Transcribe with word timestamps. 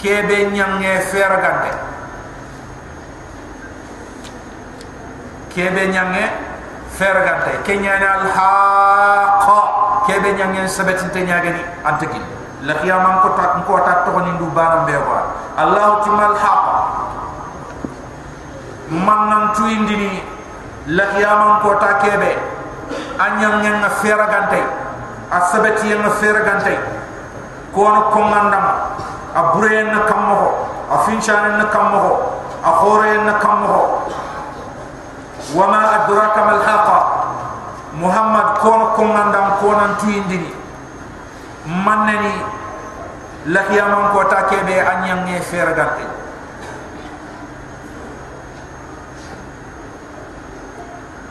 kebe 0.00 0.48
nyange 0.56 0.92
feragante 1.12 1.70
kebe 5.52 5.82
nyange 5.92 6.24
feragante 6.96 7.52
kenyana 7.68 8.08
al 8.20 8.26
haqa 8.32 9.60
kebe 10.08 10.32
nyange 10.40 10.64
sabetinte 10.68 11.20
nyagani 11.20 11.60
antiki 11.84 12.20
la 12.64 12.74
qiyamam 12.80 13.20
ko 13.20 13.28
ta 13.36 13.60
ko 13.66 13.76
ta 13.84 14.04
to 14.08 14.16
ni 14.24 14.32
ndu 14.40 14.48
banam 14.56 14.84
be 14.88 14.96
wa 14.96 15.20
allah 15.56 16.00
timal 16.04 16.34
haqa. 16.36 16.76
Man 18.90 19.20
nan 19.30 19.44
tuindini 19.54 20.18
la 20.88 21.04
qiyamam 21.12 21.60
ko 21.60 21.76
ta 21.76 22.00
kebe 22.00 22.36
anyam 23.20 23.60
nyen 23.62 23.80
na 23.84 23.88
feragante 24.00 24.60
asabeti 25.30 25.88
yen 25.92 26.00
na 26.02 26.10
feragante 26.16 26.74
ko 27.72 27.84
no 27.84 28.00
ko 28.10 28.18
ngandam 28.28 28.64
أبرين 29.36 29.98
كمه 29.98 30.50
أفنشان 30.92 31.62
كمه 31.72 32.18
أخورين 32.64 33.30
كمه 33.30 33.74
وما 35.54 35.82
أدراك 35.94 36.38
ما 36.38 36.52
الحاقة 36.56 36.98
محمد 38.00 38.58
كون 38.58 38.80
كون 38.96 39.16
عندم 39.16 39.46
كون 39.60 39.74
انتوين 39.74 40.28
ديني 40.28 40.50
منني. 41.66 42.34
لك 43.46 43.70
يا 43.70 43.84
من 43.84 44.08
كوتا 44.12 44.40
كبي 44.40 44.82
أن 44.82 45.04
يمني 45.06 45.40
فيرغانتي 45.40 46.06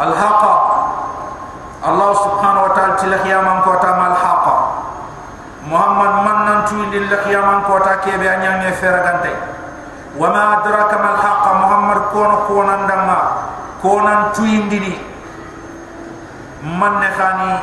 الحاقة 0.01 0.53
الله 1.87 2.13
سبحانه 2.13 2.63
وتعالى 2.63 2.93
تلك 2.93 3.25
يا 3.25 3.41
من 3.41 3.61
كوتا 3.61 3.91
ما 3.91 4.07
الحاقة 4.07 4.68
muhammad 5.69 6.25
manan 6.25 6.65
tu 6.65 6.81
indil 6.81 7.05
la 7.05 7.21
qiyamam 7.21 7.61
ko 7.69 7.77
ta 7.85 8.01
kebe 8.01 8.25
anyang 8.25 8.65
ne 8.65 8.73
fera 8.73 9.05
gante. 9.05 9.29
Wa 10.17 10.33
ma 10.33 10.41
adraka 10.57 10.97
muhammad 11.61 12.09
ko 12.09 12.25
konan 12.25 12.33
ko 12.33 12.47
konan 12.49 12.81
dama 12.89 13.19
ko 13.77 14.01
nan 14.01 14.33
tu 14.33 14.43
indini 14.49 14.97
man 16.65 16.97
ne 16.97 17.09
khani 17.13 17.53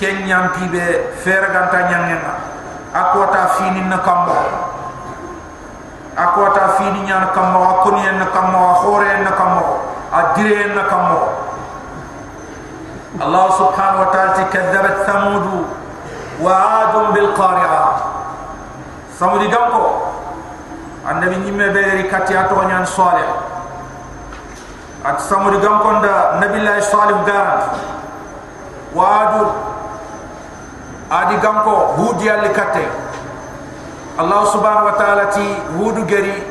ken 0.00 0.24
nyam 0.24 0.56
kibe 0.56 1.12
fera 1.20 1.52
ganta 1.52 1.78
nyang 1.92 2.04
ne 2.08 2.16
ma. 2.16 2.32
Ako 2.88 3.28
ta 3.28 3.52
fini 3.60 3.84
na 3.84 4.00
kam 4.00 4.24
ba 4.24 4.40
ako 6.16 6.42
ta 6.56 6.80
fini 6.80 7.04
nyar 7.04 7.36
kam 7.36 7.52
ba 7.52 7.84
ko 7.84 7.92
ne 7.92 8.16
na 8.16 8.26
kam 8.32 8.48
ba 8.48 8.80
khore 8.80 9.12
na 9.20 9.32
kam 9.36 9.60
ba 9.60 9.64
adire 10.16 10.72
na 10.72 10.88
kam 10.88 11.04
Allah 13.18 13.46
subhanahu 13.50 14.04
wa 14.04 14.10
ta'ala 14.14 14.46
kadzabat 14.48 15.04
samud 15.04 15.68
وعاد 16.42 17.12
بالقارعة. 17.14 17.96
سمودي 19.18 19.46
دمكو 19.46 19.86
النبي 21.10 21.36
نيمي 21.36 21.68
بيري 21.68 22.02
كاتي 22.02 22.40
أتغنيان 22.40 22.84
صالح. 22.84 23.28
أت 25.06 25.20
سمودي 25.20 25.56
دمكو 25.56 25.92
دا 25.92 26.38
نبي 26.42 26.58
الله 26.58 26.80
صالح 26.80 27.18
قارن 27.26 27.60
وعاد. 28.94 29.34
أدي 31.12 31.36
دمكو 31.36 31.70
هودي 31.70 32.34
اللي 32.34 32.48
كاتي. 32.48 32.86
الله 34.20 34.44
سبحانه 34.44 34.84
وتعالى 34.84 35.26
تي 35.26 35.58
هودو 35.78 36.04
جري. 36.06 36.42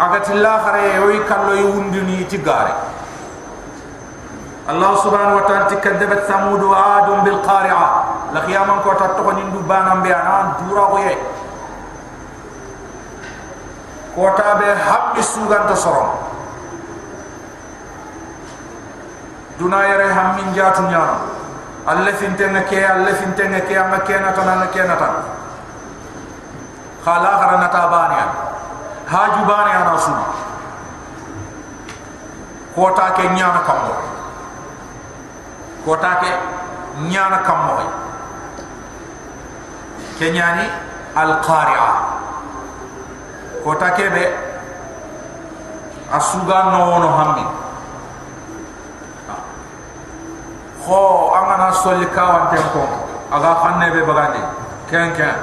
أغتي 0.00 0.32
الله 0.32 0.54
خري 0.64 0.94
يوي 0.94 1.18
كان 1.28 1.46
لو 1.46 1.54
يوندني 1.54 2.24
تي 2.24 2.36
الله 4.70 4.96
سبحانه 4.96 5.34
وتعالى 5.36 5.76
كذبت 5.76 6.18
ثمود 6.30 6.62
وعاد 6.62 7.08
بالقارعة. 7.24 8.04
لقياما 8.34 8.76
كوتا 8.84 9.06
تكون 9.06 9.52
دبانا 9.52 9.94
بيانان 9.94 10.24
نعم، 10.24 10.68
دورا 10.68 10.84
غيه 10.94 11.18
كوتا 14.14 14.54
به 14.54 14.78
حق 14.78 15.20
سوغان 15.20 15.66
تصرم 15.68 16.10
دنا 19.60 19.84
يري 19.88 20.12
هم 20.12 20.28
من 20.36 20.52
جاتو 20.56 20.82
نيانا 20.82 21.16
الله 21.88 22.12
فينتنا 22.12 22.60
كي 22.60 22.92
الله 22.92 23.12
فينتنا 23.12 23.58
كي 23.58 23.80
أما 23.80 23.98
كينا 23.98 24.30
تنا 24.30 24.66
كينا 24.74 24.94
تنا 24.94 25.22
خلا 27.06 27.30
غرنا 27.40 27.66
تابانيا 27.66 28.26
هاجبانيا 29.08 29.78
ناسو 29.84 30.12
كوتا 32.76 33.08
كي 33.16 33.28
نيانا 33.28 33.60
كمبو 33.66 34.11
kota 35.84 36.14
ke 36.22 36.30
nyana 37.10 37.38
kammo 37.42 37.74
kota 37.74 37.86
ke 40.18 40.22
nyana 40.22 40.22
kammo 40.22 40.22
ke 40.22 40.30
nyani 40.30 40.66
al 41.14 41.40
qari'a 41.44 41.90
kota 43.64 43.88
ke 43.96 44.10
be 44.10 44.24
asuga 46.12 46.58
no 46.72 46.98
no 46.98 47.08
hammi 47.18 47.44
ho 50.86 51.30
amana 51.30 51.70
solli 51.70 52.06
kawan 52.10 52.50
tempo 52.50 52.82
aga 53.30 53.50
khanne 53.62 53.86
be 53.94 54.00
bagandi. 54.04 54.42
Ken 54.90 55.14
ken. 55.16 55.36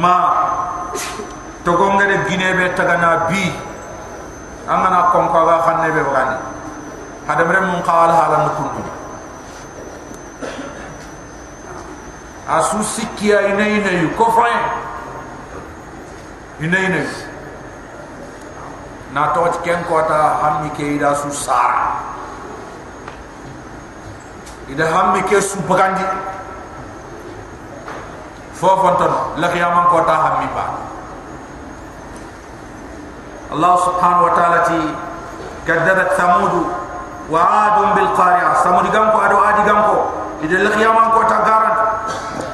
Ma 0.00 0.16
togonga 1.62 2.04
de 2.08 2.16
gine 2.28 2.56
be 2.56 2.66
tagana 2.74 3.28
bi 3.28 3.52
angana 4.66 5.10
kon 5.12 5.28
ko 5.30 5.46
ga 5.46 5.62
khanne 5.62 5.88
be 5.94 6.02
bagani. 6.02 6.36
Hada 7.26 7.44
mere 7.44 7.60
mun 7.60 7.82
qal 7.82 8.10
hala 8.10 8.36
mutun 8.46 8.86
asu 12.46 12.78
sikia 12.82 13.42
inai 13.50 13.82
nei 13.82 14.06
ko 14.14 14.30
fain 14.30 14.62
inai 16.62 16.86
nei 16.94 17.06
na 19.10 19.34
toj 19.34 19.58
ken 19.66 19.82
ko 19.90 19.98
ta 20.06 20.38
hammi 20.42 20.70
ke 20.78 20.94
ida 20.94 21.14
su 21.14 21.30
sara. 21.30 21.98
Ida 24.70 24.86
hammi 24.86 25.22
ke 25.26 25.40
su 25.42 25.58
bagandi. 25.66 26.06
Fofon 28.54 28.94
ton 28.98 29.14
la 29.42 29.48
qiyamam 29.50 29.90
ko 29.90 30.04
ta 30.06 30.14
hammi 30.24 30.46
ba. 30.54 30.64
الله 33.55 33.75
سبحانه 33.85 34.21
وتعالى 34.23 34.59
تي 34.67 34.81
كذبت 35.67 36.09
ثمود 36.17 36.65
وعاد 37.31 37.95
بالقارعة 37.95 38.53
ثمود 38.63 38.95
غامكو 38.95 39.17
ادو 39.25 39.37
ادي 39.43 39.61
غامكو 39.71 39.97
اذا 40.43 40.57
لقياما 40.57 41.03
كوتا 41.15 41.37
غارانت 41.47 41.79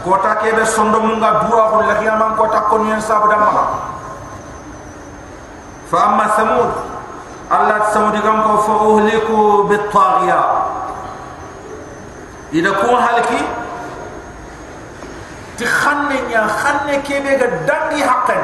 كوتا 0.06 0.34
كيبه 0.34 0.64
سوندو 0.64 1.00
مونغا 1.00 1.30
دورا 1.44 1.70
كو 1.70 1.82
لقياما 1.82 2.36
كوتا 2.38 2.60
كون 2.60 2.90
ين 2.90 3.00
سابو 3.00 3.28
دما 3.32 3.68
فاما 5.92 6.28
ثمود 6.28 6.72
الله 7.52 7.80
ثمود 7.94 8.16
غامكو 8.26 8.58
فاهلكوا 8.58 9.64
بالطاغيه 9.64 10.42
اذا 12.54 12.72
كون 12.72 12.96
هلكي 12.96 13.42
ti 15.58 15.66
khanne 15.66 16.18
nya 16.30 16.46
khanne 16.48 17.02
kebe 17.02 17.34
ga 17.42 17.48
dangi 17.66 18.02
haqqan 18.06 18.42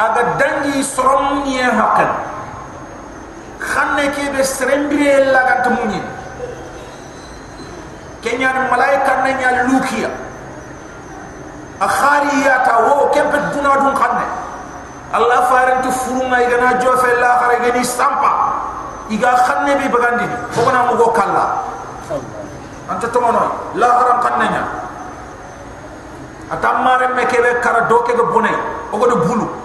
aga 0.00 0.22
dangi 0.40 0.80
sorom 0.80 1.44
nya 1.44 1.68
haqqan 1.76 2.10
khanne 3.60 4.04
kebe 4.16 4.40
serembire 4.40 5.28
la 5.28 5.44
ga 5.44 5.56
tumuni 5.68 6.00
kenya 8.24 8.48
ni 8.56 8.60
malaika 8.72 9.24
ne 9.24 9.32
nya 9.36 9.50
lukia. 9.68 10.08
Akhari 11.80 12.44
ya 12.44 12.60
wo 12.84 13.08
kebe 13.12 13.36
duna 13.52 13.76
dun 13.84 13.92
khanne 13.96 14.26
allah 15.12 15.40
faran 15.52 15.84
tu 15.84 15.92
furuma 15.92 16.40
igana 16.44 16.80
jofe 16.80 17.08
la 17.20 17.40
khare 17.40 17.56
gani 17.64 17.84
sampa. 17.84 18.32
Iga 19.10 19.32
khanne 19.42 19.74
bi 19.74 19.90
bagandi 19.90 20.22
ko 20.54 20.70
na 20.70 20.86
mo 20.86 20.94
go 20.94 21.10
kala 21.10 21.66
anta 22.88 23.10
tomono 23.10 23.74
la 23.74 23.88
haram 23.98 24.18
kannanya 24.22 24.62
atamare 26.46 27.10
me 27.18 27.26
kara 27.60 27.90
doke 27.90 28.14
go 28.14 28.30
bune 28.30 28.54
o 28.92 28.98
go 28.98 29.16
bulu 29.18 29.59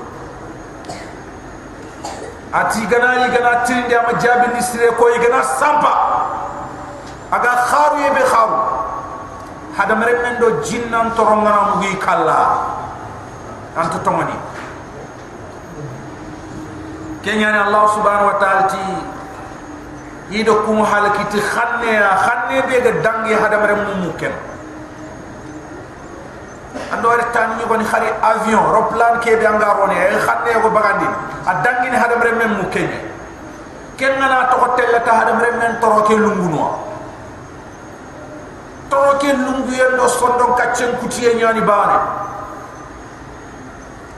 ati 2.55 2.87
gana 2.87 3.19
yi 3.19 3.27
gana 3.35 3.67
tindi 3.67 3.91
ama 3.95 4.15
jabi 4.15 4.55
ni 4.55 4.61
sire 4.63 4.95
ko 4.95 5.09
yi 5.11 5.19
gana 5.19 5.43
sampa. 5.43 5.91
Aga 7.35 7.51
kharu 7.67 7.99
yebe 7.99 8.23
kharu. 8.23 8.57
Hada 9.75 9.95
mere 9.95 10.15
men 10.23 10.39
do 10.39 10.63
jinnan 10.63 11.11
torongana 11.19 11.75
mu 11.75 11.83
gi 11.83 11.99
kala 11.99 12.71
anta 13.75 13.99
tomoni 13.99 14.31
kenya 17.19 17.51
ni 17.51 17.59
allah 17.59 17.83
subhanahu 17.91 18.31
wa 18.31 18.37
ta'ala 18.39 18.63
ti 18.71 18.79
yido 20.31 20.63
kum 20.63 20.79
halakiti 20.79 21.43
khanne 21.43 21.91
ya 21.91 22.15
khanne 22.23 22.61
be 22.71 22.75
ga 22.79 22.91
dangi 23.03 23.33
hadamare 23.35 23.75
mu 23.75 24.07
muken 24.07 24.31
ando 26.95 27.11
ari 27.11 27.27
tan 27.35 27.59
ni 27.59 27.63
goni 27.67 27.83
khari 27.83 28.07
avion 28.23 28.63
roplan 28.71 29.19
ke 29.19 29.35
be 29.35 29.43
angaro 29.43 29.85
ne 29.91 29.99
e 29.99 30.17
khanne 30.23 30.51
go 30.63 30.69
bagandi 30.71 31.07
a 31.43 31.51
dangi 31.59 31.91
ni 31.91 31.97
hadamare 31.99 32.31
mem 32.39 32.51
muken 32.63 32.89
ken 33.99 34.15
na 34.19 34.47
to 34.47 34.55
hotel 34.63 34.91
ta 35.03 35.11
hadamare 35.19 35.51
men 35.59 35.75
toro 35.83 36.07
ke 36.07 36.15
lunguno 36.15 36.71
toro 38.87 39.19
ke 39.19 39.29
lungu 39.35 39.71
yen 39.75 39.99
do 39.99 40.07
sondon 40.07 40.55
kaccen 40.55 40.95
kutiye 41.03 41.35
nyani 41.35 41.61
bane 41.67 41.99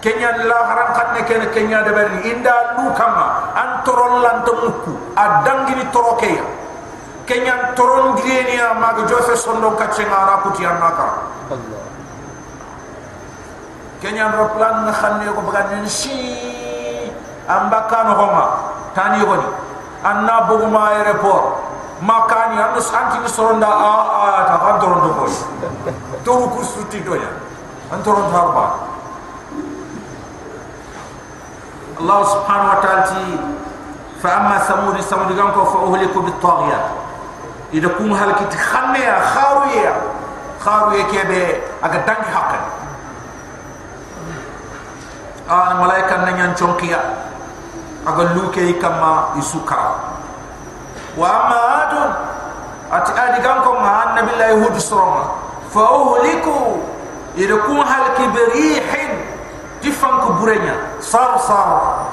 kenya 0.05 0.29
la 0.45 0.59
haran 0.69 0.89
khatne 0.93 1.21
ken 1.25 1.41
kenya 1.49 1.81
de 1.81 1.91
bari 1.97 2.29
inda 2.29 2.77
lu 2.77 2.93
kama 2.93 3.57
an 3.57 3.81
toron 3.81 4.21
lan 4.21 4.45
to 4.45 4.53
mukku 4.61 4.93
adangi 5.17 5.73
ni 5.73 5.85
toro 5.89 6.13
ke 6.21 6.29
ya. 6.37 6.45
Kenya 7.27 7.75
toron 7.75 8.15
direni 8.15 8.55
ya 8.55 8.71
mag 8.79 9.03
jofe 9.03 9.35
sondon 9.35 9.75
kaccen 9.75 10.07
ara 10.07 10.47
kutiya 10.47 10.79
naka 10.79 11.27
allah 11.51 11.86
kenya 14.01 14.29
ro 14.33 14.53
plan 14.53 14.85
na 14.85 14.93
khanne 14.93 15.25
ko 15.33 15.41
bagan 15.49 15.81
ni 15.81 15.89
si 15.89 16.13
ambaka 17.49 18.03
no 18.05 18.13
homa 18.13 18.45
tani 18.93 19.23
yoni 19.25 19.47
anna 20.05 20.45
buguma 20.45 20.93
airport 21.01 21.65
makani 22.01 22.61
anu 22.61 22.77
santi 22.81 23.17
ni 23.17 23.29
soronda 23.29 23.65
a 23.65 23.91
a 24.21 24.45
ta 24.45 24.55
kan 24.61 24.75
toron 24.77 25.01
do 25.01 25.09
boy 25.17 25.31
to 26.21 26.31
ku 26.53 26.61
suti 26.61 27.01
do 27.01 27.17
ya 27.17 27.29
an 27.89 28.03
harba 28.05 28.85
Allah 31.97 32.19
subhanahu 32.29 32.73
wa 32.77 32.79
ta'ala 32.85 33.03
ti 33.09 33.23
fa 34.21 34.29
amma 34.37 34.61
samud 34.61 34.93
samud 35.01 35.33
gam 35.33 35.49
ko 35.49 35.65
fa 35.65 35.77
uhliku 35.89 36.21
bit 36.21 36.37
taghiyat 36.37 36.85
ida 37.73 37.89
kum 37.97 38.13
halkit 38.13 38.53
khamme 38.53 39.01
ya 39.01 39.17
khawiya 39.17 39.93
khawiya 40.61 41.03
kebe 41.09 41.41
aga 41.81 41.97
dangi 42.05 42.29
hakkan 42.29 42.63
an 45.47 45.79
malaika 45.79 46.27
nanyan 46.27 46.51
chonkiya 46.55 46.99
aga 48.05 48.23
luke 48.35 48.79
kama 48.79 49.33
isukara 49.39 50.19
wa 51.17 51.27
amma 51.27 51.59
adun. 51.81 52.11
Ati 52.87 53.11
adi 53.11 53.43
gam 53.43 53.67
ko 53.67 53.75
ma 53.83 54.15
annabi 54.15 54.31
la 54.39 54.55
yahud 54.55 54.71
sroma 54.79 55.27
fa 55.67 55.91
uhliku. 55.91 56.79
Idakum 57.35 57.83
hal 57.83 58.15
kibrihin 58.15 59.11
tifan 59.83 60.23
ko 60.23 60.39
burenya 60.39 60.71
sar 61.03 61.35
sar. 61.35 62.07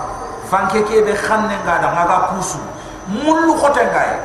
Fanke 0.51 0.83
ke 0.83 1.07
be 1.07 1.15
khanne 1.15 1.55
ngada 1.63 1.95
ngaga 1.95 2.35
kusu. 2.35 2.59
Mullu 3.07 3.55
khote 3.55 3.87
ngay 3.87 4.19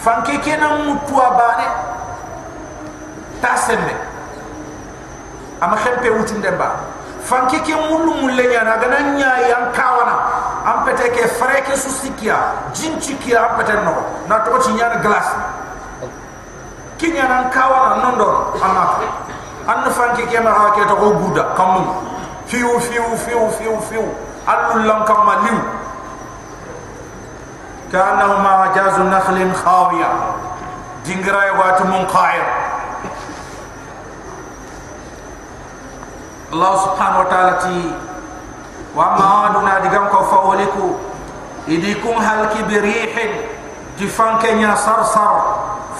fanke 0.00 0.40
ke 0.40 0.56
na 0.56 0.80
mutu 0.80 1.18
abane 1.18 1.66
tasemme 3.42 3.94
ama 5.60 5.76
khempe 5.76 6.08
wutunde 6.14 6.56
ba 6.56 6.78
fanke 7.26 7.58
ke 7.66 7.74
mullu 7.74 8.22
mulle 8.22 8.44
nya 8.46 8.62
na 8.62 8.78
gana 8.78 8.98
nya 9.18 9.30
yang 9.50 9.66
kawana. 9.74 10.16
Am 10.66 10.86
pete 10.86 11.10
ke 11.10 11.26
fere 11.26 11.62
ke 11.66 11.74
susikia 11.74 12.38
jinchi 12.72 13.18
ki 13.18 13.34
am 13.34 13.58
pete 13.58 13.74
no. 13.82 13.94
Na 14.30 14.40
to 14.46 14.54
ci 14.62 14.72
nyana 14.72 15.02
glass 15.02 15.28
ki 16.98 17.12
nyana 17.12 17.50
kawa 17.50 17.90
na 17.90 17.96
nondo 18.06 18.54
ama 18.62 19.02
an 19.66 19.90
fanki 19.90 20.24
ke 20.30 20.38
ma 20.40 20.70
ke 20.72 20.86
to 20.86 20.94
go 20.94 21.12
buda 21.18 21.52
kam 21.58 21.84
fiu 22.46 22.78
fiu 22.80 23.04
fiu 23.18 23.50
fiu. 23.58 23.74
Fiu 23.90 24.06
allu 24.46 24.86
lam 24.86 25.02
kam 25.04 25.26
kana 27.90 28.26
ma 28.42 28.70
jazu 28.74 29.02
nakhlin 29.10 29.52
khawiya 29.54 30.10
dingra 31.02 31.50
الله 36.56 36.74
سبحانه 36.88 37.18
وتعالى 37.20 37.52
تي 37.68 37.80
وما 38.96 39.24
عادنا 39.28 39.78
ديغام 39.84 40.08
كو 40.08 40.20
فاوليكو 40.24 40.86
إديكم 41.68 42.14
هل 42.16 42.40
بريح 42.68 43.12
دفنك 44.00 44.44
يا 44.44 44.72
صرصر 44.74 45.32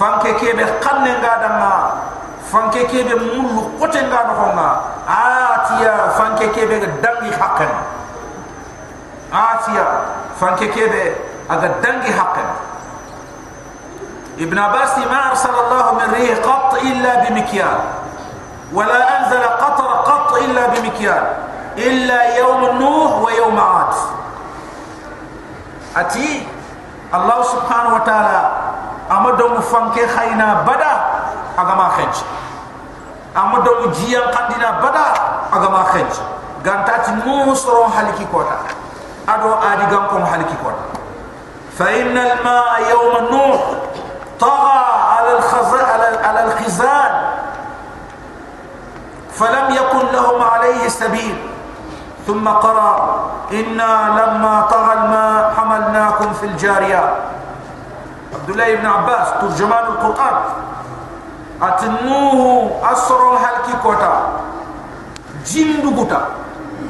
فانك 0.01 0.25
كيب 0.41 0.59
قن 0.85 1.05
غادما 1.25 1.75
فانك 2.53 2.77
كيب 2.89 3.09
مول 3.37 3.69
قتن 3.81 4.05
غادما 4.09 4.69
آتيا 5.09 5.95
فانك 6.17 6.41
كيب 6.57 6.71
دمي 7.05 7.31
حقا 7.37 7.69
آتيا 9.33 9.87
فانك 10.41 10.61
كيب 10.73 10.93
أغا 11.51 11.69
دمي 11.85 12.09
حقا 12.19 12.45
ابن 14.41 14.59
عباس 14.59 14.99
ما 14.99 15.21
أرسل 15.31 15.55
الله 15.65 15.87
من 15.95 16.09
ريح 16.17 16.39
قط 16.49 16.75
إلا 16.75 17.13
بمكيال 17.25 17.79
ولا 18.73 19.19
أنزل 19.19 19.43
قط 19.43 19.66
إلا 20.47 20.67
بمكيال 20.67 21.25
إلا 21.79 22.39
يوم 22.39 22.65
النوح 22.65 23.13
ويوم 23.27 23.61
عاد. 23.61 23.95
أتي 25.97 26.47
الله 27.15 27.43
سبحانه 27.43 27.95
وتعالى 27.95 28.43
أمدهم 29.11 29.61
فانك 29.61 29.97
خينا 30.07 30.65
بدا 30.67 30.95
أغما 31.59 31.89
خنج. 31.89 32.17
أمدهم 33.37 33.91
جيان 33.93 34.23
قندنا 34.23 34.71
بدا 34.71 35.07
أغما 35.53 35.83
خنج. 35.83 36.15
غانتات 36.67 37.09
نوح 37.11 37.55
سرون 37.55 37.93
حالكي 37.93 38.27
كوتا. 38.33 38.59
أدو 39.29 39.55
آدي 39.55 39.85
غانكم 39.97 40.27
حالكي 40.27 40.57
كوتا. 40.63 40.87
فإن 41.79 42.17
الماء 42.19 42.91
يوم 42.91 43.13
النوح 43.17 43.61
طغى 44.41 44.81
على 45.13 45.39
الخزان 45.39 46.25
على 46.25 46.45
الخزان. 46.45 47.16
فلم 49.37 49.67
يكن 49.71 50.05
لهم 50.13 50.43
عليه 50.43 50.89
سبيل. 50.89 51.37
ثم 52.27 52.49
قرأ 52.49 52.95
إنا 53.53 53.91
لما 54.19 54.55
طغى 54.61 54.93
الماء 54.93 55.55
حملناكم 55.57 56.33
في 56.33 56.47
الجارية. 56.47 57.15
عبد 58.35 58.51
الله 58.51 58.75
بن 58.75 58.87
عباس 58.87 59.27
ترجمان 59.41 59.85
القرآن. 59.85 60.37
أتنوه 61.63 62.93
أسر 62.93 63.23
هلكي 63.39 63.75
كوتا 63.83 64.13
جين 65.47 65.81
دقوتا 65.87 66.21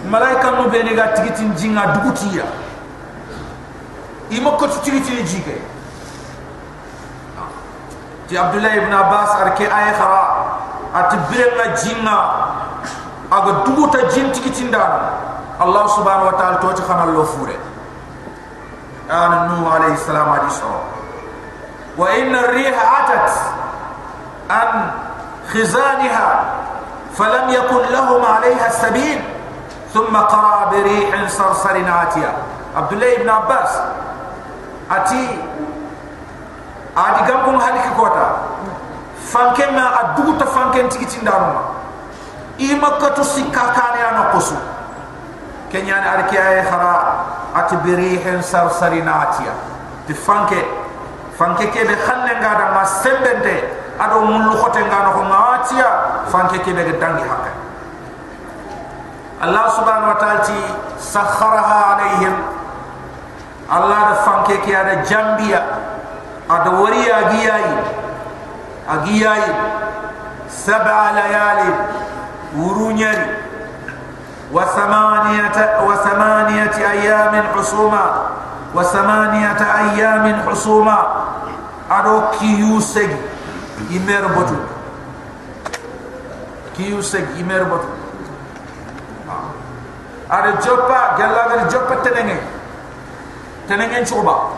ملايكا 0.08 0.50
نبيني 0.50 1.00
غا 1.00 1.06
تيجتين 1.06 1.54
جين 1.54 1.76
دقوتيا 1.76 2.46
إما 4.32 4.50
كتو 4.56 4.80
تيجتين 4.84 5.24
جيكي. 5.24 5.58
تي 8.28 8.38
عبد 8.38 8.54
الله 8.54 8.78
بن 8.78 8.92
عباس 8.94 9.30
أركي 9.36 9.66
آية 9.68 9.92
خرا. 10.00 10.24
ati 10.94 11.16
birenga 11.30 11.66
jinna 11.82 12.16
aga 13.30 13.52
duguta 13.66 14.06
jin 14.14 14.30
tikitinda 14.32 14.82
allah 15.58 15.84
subhanahu 15.90 16.30
wa 16.30 16.36
ta'ala 16.38 16.56
to 16.60 16.70
ci 16.76 16.82
xamal 16.82 17.10
lo 17.10 17.24
fure 17.24 17.56
an 19.10 19.48
nu 19.50 19.66
alayhi 19.70 19.96
salam 19.98 20.28
adi 20.36 20.50
so 20.50 20.70
wa 21.96 22.06
inna 22.14 22.38
ar-riha 22.50 22.82
atat 23.02 23.28
an 24.50 24.70
khizaniha 25.50 26.56
فلم 27.16 27.48
يكن 27.50 27.82
لهم 27.96 28.24
عليها 28.24 28.66
السبيل 28.66 29.24
ثم 29.94 30.16
قرأ 30.16 30.68
بريح 30.70 31.28
صرصر 31.28 31.90
عاتية 31.90 32.32
عبد 32.76 32.92
الله 32.92 33.16
بن 33.16 33.28
عباس 33.28 33.70
أتي 34.90 35.24
أدي 36.96 37.20
كم 37.32 37.56
hadiki 37.60 37.88
kota 37.96 38.26
fanke 39.26 39.66
ma 39.74 39.90
a 39.90 40.02
dugu 40.14 40.38
ta 40.38 40.46
fanke 40.46 40.86
tigi 40.88 41.06
tin 41.06 41.24
daro 41.26 41.50
ma 41.50 41.62
i 42.58 42.74
makka 42.78 43.10
to 43.10 43.22
ana 43.22 44.30
kosu 44.32 44.54
kenya 45.68 45.98
ne 46.00 46.06
arke 46.06 46.38
ay 46.38 46.62
khara 46.62 46.94
atbiri 47.54 48.18
hin 48.22 48.42
sar 48.42 48.70
sarina 48.70 49.26
atia. 49.26 49.52
Ti 50.06 50.14
fanke 50.14 50.62
fanke 51.36 51.66
ke 51.74 51.82
be 51.88 51.96
khalle 52.06 52.32
nga 52.38 52.52
da 52.54 52.66
ma 52.72 52.84
sembente 52.84 53.56
ado 53.98 54.20
mun 54.24 54.46
lu 54.46 54.54
khote 54.56 54.80
nga 54.86 55.02
no 55.10 55.22
ma 55.24 55.58
fanke 56.30 56.62
ke 56.62 56.70
be 56.72 56.92
dangi 57.02 57.26
hakka 57.26 57.52
allah 59.42 59.68
subhanahu 59.68 60.14
wa 60.14 60.18
ta'ala 60.22 60.40
ti 60.40 60.58
sakharaha 60.96 61.78
alaihim 61.98 62.34
allah 63.68 64.00
da 64.08 64.14
fanke 64.22 64.62
ke 64.64 64.70
ada 64.72 65.02
jambia 65.02 65.60
ada 66.48 66.70
wariya 66.70 67.34
giyai. 67.34 68.05
أجياي 68.88 69.42
سبع 70.50 71.10
ليال 71.10 71.74
ورونيري 72.56 73.26
وثمانية, 74.52 75.80
وثمانية 75.86 76.90
أيام 76.90 77.42
حصوما 77.56 78.30
وثمانية 78.74 79.60
أيام 79.78 80.42
حسوما 80.48 80.98
أدو 81.90 82.20
كيوسج 82.40 83.10
يمير 83.90 84.26
بطو 84.26 84.56
كيوسج 86.76 87.24
يمير 87.36 87.64
بطو 87.64 87.88
أدو 90.30 90.50
جوبا 90.66 91.16
جلاغر 91.18 91.68
جوبا 91.70 91.96
تنengen 92.04 92.40
تنengen 93.68 94.04
شوبا 94.04 94.50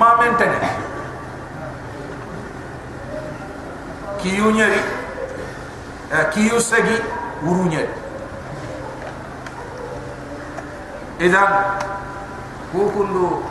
ما 0.00 0.14
من 0.20 0.36
تنengen 0.36 0.83
kiyu 4.24 4.50
nyeri 4.50 4.80
eh, 6.12 6.24
kiyu 6.32 6.60
segi 6.60 6.96
wuru 7.44 7.64
nyeri 7.68 7.92
idan 11.20 11.52
kukundu 12.72 13.44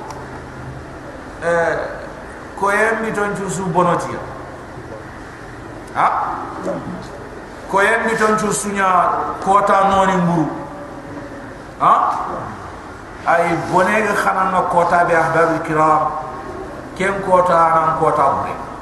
eh, 1.46 1.78
koyen 2.60 3.06
biton 3.06 3.36
chusu 3.38 3.66
bonotia. 3.70 4.18
Ha? 5.94 6.08
Koyen 7.72 8.10
biton 8.10 8.38
chusu 8.42 8.74
nya 8.74 8.90
kota 9.46 9.94
noni 9.94 10.18
muru 10.26 10.50
ha? 11.80 11.94
Ay 13.26 13.56
bonega 13.72 14.14
khana 14.18 14.52
no 14.52 14.62
kota 14.74 15.06
be 15.06 15.14
ahbab 15.14 15.50
al 15.54 15.60
kiram. 15.64 16.02
Ken 16.98 17.14
kota 17.30 17.54
ran 17.54 18.00
kota 18.02 18.26
bure 18.42 18.73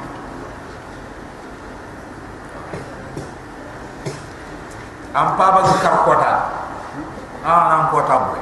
am 5.13 5.35
pa 5.35 5.45
ba 5.51 5.61
ka 5.67 5.91
kota 6.07 6.31
ah 7.43 7.61
nan 7.67 7.81
kota 7.91 8.15
bure 8.31 8.41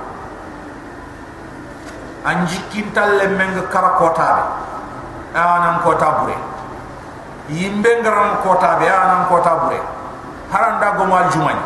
anji 2.30 2.62
kintal 2.70 3.18
le 3.18 3.26
meng 3.34 3.58
kara 3.74 3.98
kota 3.98 4.28
be 4.38 4.44
ah 5.34 5.58
nan 5.66 5.76
kota 5.82 6.10
bure 6.22 6.38
yimbe 7.50 7.90
ngaram 8.06 8.38
kota 8.46 8.78
be 8.78 8.86
ah 8.86 9.04
nan 9.10 9.22
kota 9.26 9.54
bure 9.66 9.80
haranda 10.54 10.94
go 10.98 11.04
mal 11.10 11.26
jumani 11.34 11.64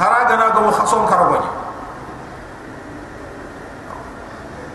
haraga 0.00 0.34
na 0.40 0.46
go 0.56 0.72
khason 0.72 1.04
karaboni 1.04 1.48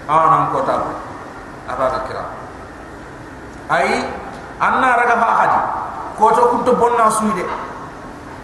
ah 0.05 0.23
nan 0.29 0.43
kota 0.53 0.73
bure 0.77 0.97
abada 1.65 1.99
kira 2.05 2.23
ai 3.73 4.05
anna 4.61 4.89
raga 4.93 5.15
fa 5.17 5.29
hadi 5.41 5.61
koto 6.19 6.43
bonna 7.09 7.33
suide 7.33 7.45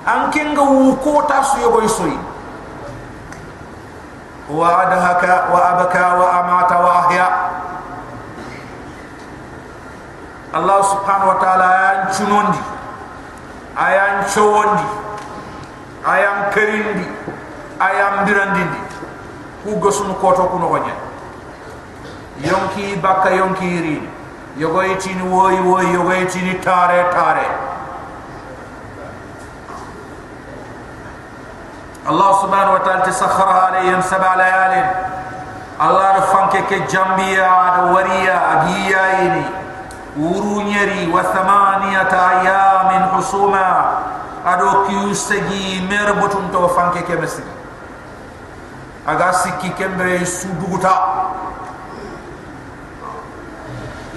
an 0.06 0.32
kenga 0.32 0.62
wu 0.62 0.96
kota 0.98 1.44
su 1.44 1.62
yogo 1.62 1.88
soyi 1.88 2.18
wa 4.50 4.82
adhaka 4.82 5.50
wa 5.54 5.70
abaka 5.70 6.16
wa 6.16 6.32
amata 6.40 6.78
wa 6.80 7.06
ahya. 7.06 7.28
Allah 10.54 10.84
subhanahu 10.86 11.28
wa 11.28 11.38
ta'ala 11.42 11.66
ayan 11.66 12.14
chunondi 12.14 12.60
ayan 13.76 14.24
chowondi 14.30 14.86
ayan 16.06 16.54
kerindi 16.54 17.06
ayan 17.82 18.24
birandindi. 18.26 18.80
Ku 19.66 19.76
gosunu 19.82 20.14
koto 20.22 20.46
kuno 20.48 20.70
gonya 20.70 20.94
yonki 22.46 23.02
baka 23.02 23.34
yonki 23.34 23.66
ri 23.82 23.98
yogo 24.62 24.86
itini 24.86 25.26
woy 25.26 25.58
woy 25.66 25.90
yogo 25.90 26.14
itini 26.14 26.62
tare 26.62 27.10
tare 27.10 27.65
الله 32.06 32.32
سبحانه 32.42 32.72
وتعالى 32.74 33.12
سخرها 33.12 33.62
عليهم 33.62 34.02
سبع 34.02 34.36
ليال. 34.36 34.74
الله 35.82 36.08
رفانك 36.18 36.56
كجنبيا 36.70 37.50
وريا 37.92 38.38
أجيائني 38.54 39.46
ورونيري 40.20 41.12
وثمانية 41.12 42.14
أيام 42.14 42.90
حسوما. 43.10 43.70
أدو 44.46 44.86
كيوسجي 44.88 45.90
مربطن 45.90 46.52
توفانك 46.54 47.10
كمسك 47.10 47.44
أغا 49.10 49.32
سكي 49.32 49.70
كمبري 49.70 50.26
سودوغتا 50.26 50.96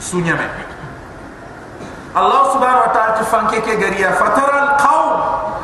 سنيمه 0.01 0.49
الله 2.17 2.43
سبحانه 2.55 2.81
وتعالى 2.85 3.25
فانكك 3.25 3.69
غريا. 3.69 4.11
فترى 4.11 4.59
القوم 4.61 5.13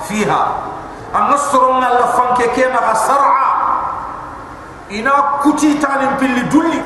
فيها. 0.09 0.73
النصر 1.15 1.73
من 1.73 1.85
اللفن 1.85 2.29
كيما 2.55 2.95
سرعة 2.95 3.47
إنا 4.91 5.15
كتي 5.43 5.79
تالم 5.79 6.19
بلي 6.21 6.43
دولي. 6.51 6.83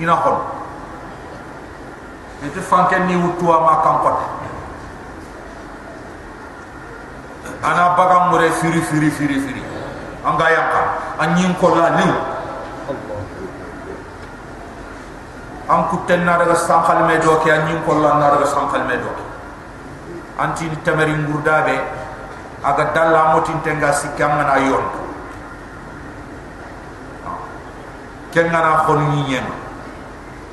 إنا 0.00 0.16
خل 0.16 0.36
إنت 2.42 2.58
فانكني 2.58 3.16
وتوا 3.16 3.60
ما 3.60 3.74
كان 3.84 3.96
قد. 4.04 4.16
أنا 7.64 7.84
بقى 7.98 8.30
مري 8.30 8.50
فيري 8.50 8.80
فيري 8.80 9.10
فيري 9.10 9.36
فيري. 9.40 9.62
أنا 10.26 10.48
يانكا. 10.48 10.82
أنين 11.22 11.52
أني 11.62 11.96
ليو 11.98 12.14
an 15.72 15.88
kutten 15.88 16.26
na 16.26 16.36
كتير 16.36 16.52
sankal 16.58 17.06
me 17.06 17.16
doke 17.22 17.48
an 17.48 17.64
yin 17.70 17.80
kollan 17.86 18.20
na 18.20 18.34
daga 18.34 18.44
sankal 18.44 18.84
me 18.84 18.98
doke 18.98 19.24
anti 20.36 20.68
ni 20.68 20.76
tamari 20.84 21.14
aga 22.62 22.84
dalla 22.94 23.34
motinte 23.34 23.70
nga 23.74 23.90
sikka 23.92 24.26
ngana 24.26 24.56
yondu 24.62 25.00
ken 28.32 28.46
ngana 28.50 28.86
xonu 28.86 29.04
ñi 29.12 29.22
ñen 29.34 29.46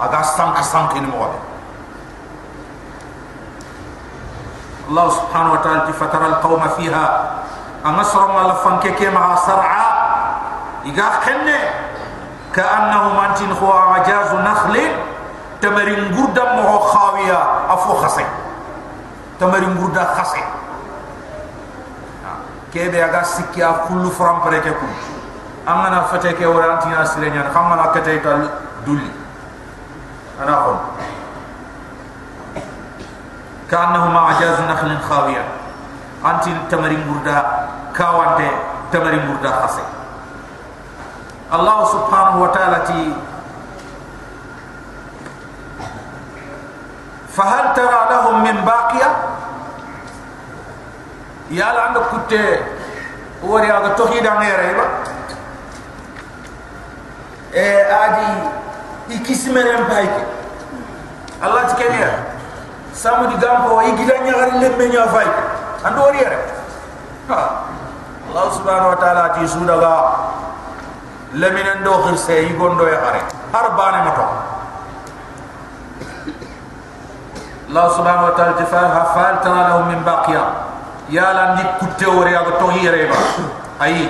aga 0.01 0.23
sank 0.23 0.57
sank 0.63 0.93
ni 0.97 1.07
mo 1.07 1.29
الله 4.89 5.09
سبحانه 5.09 5.51
وتعالى 5.53 5.93
فترى 6.01 6.25
القوم 6.25 6.63
فيها 6.81 7.05
أمسر 7.85 8.21
ما 8.33 8.41
لفنك 8.49 8.97
كما 8.97 9.35
سرعا 9.45 9.85
إذا 10.89 11.07
خنّي 11.21 11.59
كأنه 12.57 13.03
مانتين 13.13 13.51
هو 13.61 13.69
عجاز 13.71 14.33
نخل 14.33 14.75
تمرين 15.61 16.01
غردا 16.17 16.45
مهو 16.57 16.79
خاوية 16.79 17.39
أفو 17.69 17.93
خسي 18.01 18.25
تمرين 19.39 19.77
غردا 19.77 20.03
خسي 20.17 20.41
kebe 22.73 23.01
aga 23.03 23.23
sikki 23.23 23.61
a 23.61 23.85
kullu 23.88 24.09
furan 24.09 24.41
pareke 24.41 24.71
ku 24.77 24.88
an 25.65 25.75
gana 25.83 26.03
fete 26.09 26.33
ke 26.38 26.45
wara 26.45 26.77
antin 26.77 26.91
ya 26.91 27.05
sire 27.05 27.29
nyana 27.29 27.49
kan 27.49 27.69
gana 27.69 27.91
kete 27.93 28.21
ka 28.21 28.31
dulli 28.85 29.09
ana 30.41 30.53
kon 30.63 30.77
kanahuma 33.69 34.33
ajazu 34.33 34.63
nakhlin 34.65 34.99
khawiya 35.01 35.43
antin 36.23 36.57
tamarin 36.69 37.01
burda 37.05 37.38
kawante 37.93 38.49
tamarin 38.91 39.23
burda 39.29 39.51
khase 39.61 39.83
Allah 41.49 41.81
subhanahu 41.89 42.45
wa 42.45 42.49
ta'ala 42.53 42.85
ti 42.85 43.13
فهل 47.39 47.71
ترى 47.71 47.99
لهم 48.11 48.35
من 48.43 48.57
باقيه 48.67 49.09
يا 51.50 51.64
عندك 51.64 52.00
كنت 52.00 52.32
وري 53.42 53.66
هذا 53.73 53.88
توحيد 53.88 54.26
غير 54.26 54.61
ايبا 54.61 54.84
ايه 57.54 58.04
ادي 58.04 58.32
يكسمرن 59.08 59.82
بايك 59.84 60.16
الله 61.44 61.62
تكلم 61.62 62.34
samu 62.94 63.26
di 63.26 63.37
gampo 63.42 63.82
yi 63.82 63.92
gida 63.99 64.23
nyaari 64.23 64.54
lemme 64.62 64.87
nya 64.88 65.04
fay 65.11 65.26
ando 65.82 66.00
wori 66.06 66.18
yere 66.23 66.38
ha 67.28 67.66
allah 68.30 68.46
subhanahu 68.54 68.94
wa 68.94 68.99
ta'ala 69.02 69.34
ti 69.34 69.42
sudaga 69.50 69.94
leminen 71.34 71.82
do 71.82 71.90
khirse 72.06 72.46
yi 72.46 72.54
gondo 72.54 72.87
ya 72.87 73.02
are 73.02 73.20
har 73.50 73.66
bane 73.75 73.99
mato 74.06 74.26
allah 77.75 77.87
subhanahu 77.99 78.30
wa 78.30 78.34
ta'ala 78.38 78.54
tifa 78.62 78.78
ha 78.94 79.02
fal 79.11 79.34
tara 79.42 79.75
lahum 81.09 81.17
min 81.17 81.17
baqiya 81.17 81.17
ya 81.17 81.27
lan 81.33 81.49
di 81.57 81.63
kutte 81.81 82.05
wori 82.05 82.33
aga 82.35 82.51
to 82.57 82.67
yere 82.77 83.09
ba 83.09 83.17
ayi 83.81 84.09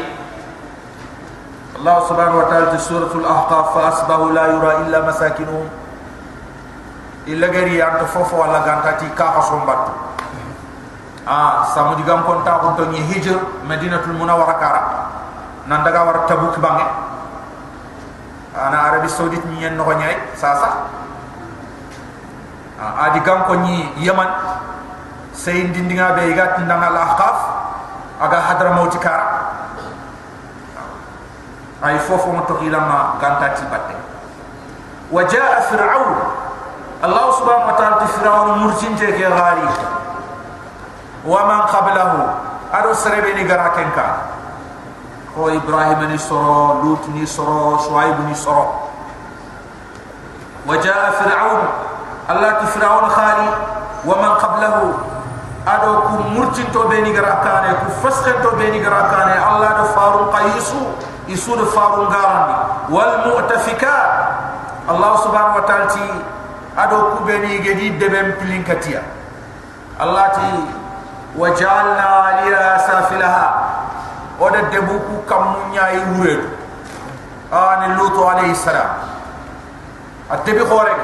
allah 1.80 1.98
subhanahu 2.08 2.44
wa 2.44 2.48
ta'ala 2.52 2.76
suratul 2.80 3.24
ahqaf 3.24 3.66
fa 3.74 3.82
asbahu 3.88 4.34
la 4.36 4.44
yura 4.52 4.72
illa 4.84 5.00
masakinuhum 5.08 5.68
illa 7.28 7.48
gari 7.48 7.78
ya 7.80 8.00
to 8.00 8.06
fofo 8.12 8.36
wala 8.36 8.60
ganta 8.68 9.00
ti 9.00 9.08
ka 9.16 9.40
sombat 9.48 9.80
ah 11.30 11.70
samu 11.72 11.96
digam 11.96 12.24
kon 12.26 12.44
ta 12.44 12.60
to 12.76 12.84
ni 12.92 13.00
hijr 13.16 13.40
madinatul 13.64 14.18
munawwara 14.18 14.56
kara 14.60 14.82
nan 15.70 15.84
daga 15.86 16.04
war 16.04 16.18
tabuk 16.28 16.58
bange 16.60 16.84
ana 18.58 18.78
arabi 18.92 19.08
saudit 19.08 19.46
ni 19.46 19.64
en 19.64 19.78
no 19.78 19.86
nyai 19.88 20.18
sasa 20.36 20.90
ah 22.82 23.08
adi 23.08 23.20
gam 23.22 23.46
ko 23.46 23.54
ni 23.62 23.88
yaman 24.02 24.28
sey 25.34 25.70
dindinga 25.70 26.14
be 26.18 26.30
iga 26.34 26.58
tindanga 26.58 26.88
al 26.90 26.98
ahqaf 26.98 27.38
aga 28.20 28.38
hadra 28.42 28.70
mauti 28.76 28.98
kara 28.98 29.28
ay 31.82 31.96
fofo 32.04 32.32
mo 32.36 32.44
tokila 32.44 32.80
ma 32.84 33.00
ganta 33.22 33.56
ti 33.56 33.64
batte 33.72 33.96
wa 35.10 35.24
jaa 35.24 35.62
fir'aun. 35.70 36.14
Allah 37.00 37.32
subhanahu 37.32 37.72
wa 37.72 37.76
ta'ala 37.80 38.06
fir'aun 38.12 38.50
murjin 38.60 38.92
je 39.00 39.08
ke 39.08 39.24
gali 39.24 39.68
wa 41.24 41.40
man 41.48 41.62
qablahu 41.72 42.20
aro 42.76 42.92
serebe 42.92 43.34
ni 43.40 43.48
gara 43.48 43.72
kenka 43.72 44.36
ko 45.32 45.48
ibrahim 45.48 46.12
ni 46.12 46.20
soro 46.20 46.84
lut 46.84 47.08
ni 47.16 47.24
soro 47.24 47.80
shuaib 47.80 48.20
ni 48.28 48.36
soro. 48.36 48.92
Wa 50.68 50.76
jaa 50.84 51.16
fir'aun. 51.16 51.62
Allah 52.28 52.60
ti 52.60 52.66
fir'aun 52.76 53.08
khali. 53.08 53.48
Wa 54.04 54.16
man 54.20 54.32
qablahu 54.40 54.86
ado 55.66 55.92
ku 56.08 56.16
murci 56.36 56.64
to 56.72 56.88
be 56.88 57.02
ni 57.02 57.12
gara 57.12 57.40
kane 57.44 57.72
ku 57.84 57.88
fasxe 58.04 58.32
to 58.44 58.50
be 58.56 58.70
ni 58.72 58.80
gara 58.80 59.10
kane 59.12 59.36
allah 59.36 59.70
do 59.82 59.86
farun 59.96 60.26
qaisu 60.32 60.82
isu 61.28 61.56
do 61.58 61.66
farun 61.76 62.08
garani 62.08 62.88
wal 62.94 63.14
mu'tafika 63.28 63.96
allah 64.90 65.12
subhanahu 65.24 65.60
wa 65.62 65.66
ta'ala 65.68 65.88
ti 65.92 66.06
ado 66.80 66.98
ku 67.20 67.28
be 67.28 67.36
ni 67.44 67.60
gedi 67.60 68.00
debem 68.00 68.40
pilin 68.40 68.64
katia. 68.64 69.04
Allah 70.00 70.32
ti 70.32 70.48
wajalna 71.36 72.40
liha 72.48 72.68
safilaha. 72.88 73.48
Oda 74.40 74.72
debu 74.72 74.96
ku 75.04 75.16
kamunya 75.28 75.92
i 75.92 76.00
wuredu 76.16 76.48
ani 77.52 77.86
ah, 77.92 77.98
lutu 78.00 78.24
alayhi 78.24 78.56
salam. 78.56 78.88
Atebi 80.32 80.64
khore 80.64 80.96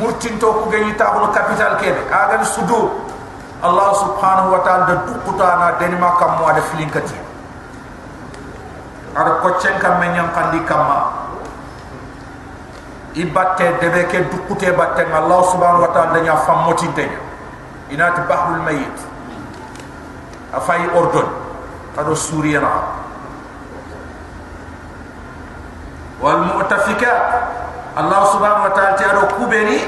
murtin 0.00 0.40
to 0.40 0.48
ku 0.64 0.70
gani 0.72 0.96
ta 0.96 1.12
capital 1.28 1.76
kebe 1.76 2.08
agan 2.08 2.40
ah, 2.40 2.48
sudur 2.48 2.88
allah 3.60 3.88
subhanahu 3.92 4.56
wa 4.56 4.60
ta'ala 4.64 4.84
da 4.88 4.96
dukuta 5.04 5.48
na 5.60 5.66
denima 5.76 6.16
kam 6.16 6.40
mo 6.40 6.48
ada 6.48 6.64
filin 6.72 6.88
kati 6.88 7.16
ada 9.12 9.40
ko 9.44 9.48
cen 9.60 9.76
kam 9.76 10.00
men 10.00 10.16
nyam 10.16 10.28
kandi 10.32 10.64
debe 13.80 14.08
ke 14.08 14.32
dukute 14.32 14.72
batte 14.72 15.04
allah 15.12 15.40
subhanahu 15.52 15.84
wa 15.84 15.92
ta'ala 15.92 16.24
nya 16.24 16.36
fam 16.48 16.64
motinte 16.64 17.04
inat 17.92 18.16
bahrul 18.24 18.62
mayit 18.64 18.96
afay 20.56 20.86
ordon 20.94 21.28
ado 21.98 22.14
suriyana 22.16 22.96
wal 26.22 26.60
Allah 27.90 28.20
subhanahu 28.30 28.70
wa 28.70 28.72
ta'ala 28.72 28.94
tiaro 28.94 29.24
kubeni 29.34 29.82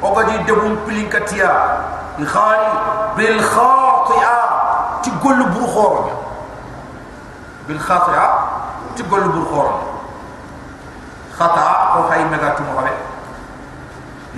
o 0.00 0.08
gadi 0.16 0.40
debum 0.48 0.80
pilin 0.88 1.06
يخاني 2.18 2.72
بالخاطئة. 3.16 4.42
تقول 5.02 5.44
بروخورة 5.44 6.20
بالخاطئة؟ 7.68 8.48
تقول 8.96 9.28
بروخورة 9.28 9.82
خطا 11.38 11.70
أو 11.70 12.02
هاي 12.02 12.24
مغاتو 12.24 12.64
مغبي 12.64 12.90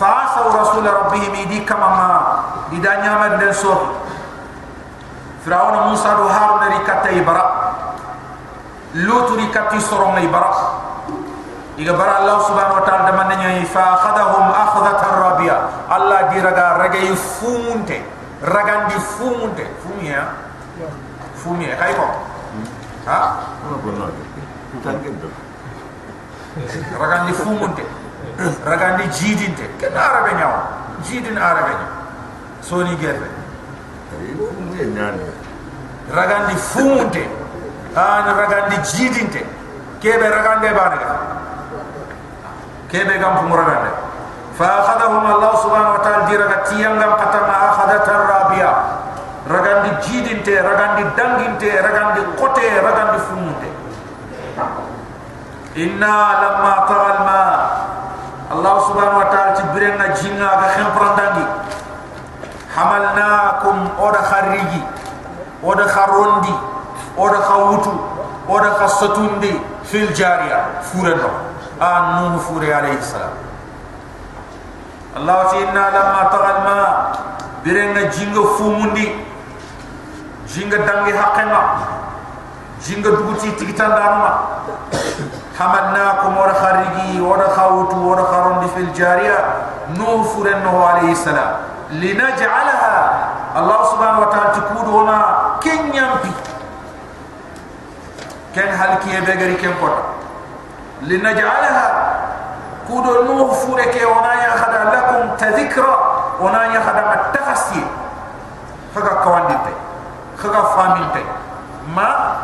فاسوا 0.00 0.60
رسول 0.60 0.94
ربهم 0.94 1.34
يدي 1.34 1.60
كما 1.60 1.88
ما 1.88 2.42
يدا 2.72 3.00
نيامر 3.00 3.28
دن 3.28 3.52
سور 3.52 3.86
فرعون 5.46 5.88
موسى 5.88 6.08
وهارون 6.08 6.62
ركعتي 6.62 7.20
برا 7.20 7.66
luturi 8.96 9.52
kati 9.52 9.76
sorong 9.76 10.16
ngai 10.16 10.32
barak 10.32 10.56
iga 11.76 11.92
bara 11.92 12.24
allah 12.24 12.40
subhanahu 12.48 12.80
wa 12.80 12.84
ta'ala 12.88 13.04
de 13.04 13.12
mannya 13.12 13.60
fa 13.68 14.00
khadahum 14.00 14.48
akhdhat 14.48 15.00
rabia 16.31 16.55
allah 16.55 16.55
diraga 16.55 16.77
ragay 16.79 17.15
fumunte. 17.15 18.01
Ragandi 18.41 18.95
fumunte. 18.95 19.65
Fumia? 19.83 20.33
Fumia. 21.35 21.75
Kay 21.75 21.93
ko? 21.93 22.07
Ha? 23.05 23.19
Ragandi 26.97 27.33
fumunte. 27.33 27.83
Ragandi 28.63 29.03
jidinte. 29.11 29.65
Ken 29.77 29.93
arabe 29.93 30.31
nyaw 30.33 30.53
jidin 31.03 31.37
arabe 31.37 31.75
soni 32.61 32.95
gerbe. 32.97 33.27
Ragandi 36.09 36.55
fumunte. 36.55 37.23
An 37.93 38.25
ragandi 38.25 38.77
jidinte. 38.81 39.45
Kebe 40.01 40.25
ragande 40.29 40.73
banaga 40.73 41.13
kebe 42.89 43.19
gam 43.21 43.47
فأخذهم 44.59 45.25
الله 45.31 45.53
سبحانه 45.63 45.91
وتعالى 45.93 46.25
دي 46.25 46.35
رغتيان 46.37 46.93
لم 46.99 47.11
قتم 47.13 47.45
أخذت 47.69 48.09
الرابية. 48.09 48.71
رغان 49.49 49.77
دي 49.83 49.91
جيدين 50.05 50.43
تي 50.43 50.59
رغان 50.59 50.95
دي 50.95 51.03
دنگين 51.17 51.57
تي 51.57 51.79
رغان 51.79 52.13
دي 52.13 52.21
قطي 52.37 52.79
رغان 52.79 53.07
دي 53.11 53.17
فمون 53.17 53.55
تي 53.61 53.69
إنا 55.83 56.15
لما 56.43 56.73
طغى 56.89 57.09
الماء. 57.17 57.57
الله 58.51 58.75
سبحانه 58.87 59.17
وتعالى 59.17 59.51
تبرنا 59.57 60.07
جينا 60.07 60.47
غخن 60.61 60.87
فرندانجي 60.95 61.45
حملناكم 62.75 63.77
أودا 63.99 64.21
خريجي 64.21 64.83
أودا 65.63 65.87
خروندي 65.87 66.55
أودا 67.17 67.39
خوتو 67.39 67.93
أودا 68.49 68.73
خصتوندي 68.73 69.59
في 69.83 69.97
الجارية. 70.03 70.65
فورنا. 70.91 71.29
آن 71.81 72.03
نوح 72.15 72.43
فوري 72.45 72.73
عليه 72.73 72.93
السلام. 72.93 73.33
الله 75.17 75.47
فينا 75.47 75.83
لما 75.95 76.29
طغى 76.31 76.49
الماء 76.57 77.11
برنا 77.65 78.01
جينغ 78.15 78.57
فوموندي 78.57 79.07
جينغ 80.47 80.75
دانغي 80.87 81.13
حقنا 81.19 81.61
جينغ 82.85 83.05
دوغتي 83.09 83.51
تيكتان 83.51 83.89
دانما 83.89 84.31
حملناكم 85.59 86.37
ورخارجي 86.37 87.21
ورخاوت 87.21 87.93
ورخارون 87.93 88.67
في 88.75 88.79
الجارية 88.81 89.37
نوه 89.97 90.23
فرنه 90.23 90.85
عليه 90.85 91.11
السلام 91.11 91.51
لنجعلها 91.91 92.95
الله 93.57 93.79
سبحانه 93.91 94.19
وتعالى 94.19 94.49
تكون 94.55 94.85
هنا 94.93 95.19
كن 95.63 95.79
ينبي 95.95 96.31
كن 98.55 98.69
هل 98.79 98.91
كي 99.03 99.15
يبقري 99.15 99.55
كن 99.55 99.73
قطع 99.81 100.03
لنجعلها 101.01 101.85
كي 102.88 102.94
بغري 102.94 103.06
كم 103.06 103.16
قط 103.16 103.26
لنجعلها 103.26 103.26
كودو 103.26 103.34
نوح 103.34 103.54
فورك 103.54 104.02
ونا 104.16 104.34
ياخذ 104.34 104.72
لكم 104.92 105.36
تذكرى 105.36 105.96
ونا 106.40 106.64
ياخذ 106.64 106.96
التفسير 106.96 107.86
فكا 108.94 109.14
كوانديت 109.24 109.66
فكا 110.38 110.62
فامينت 110.62 111.16
ما 111.96 112.36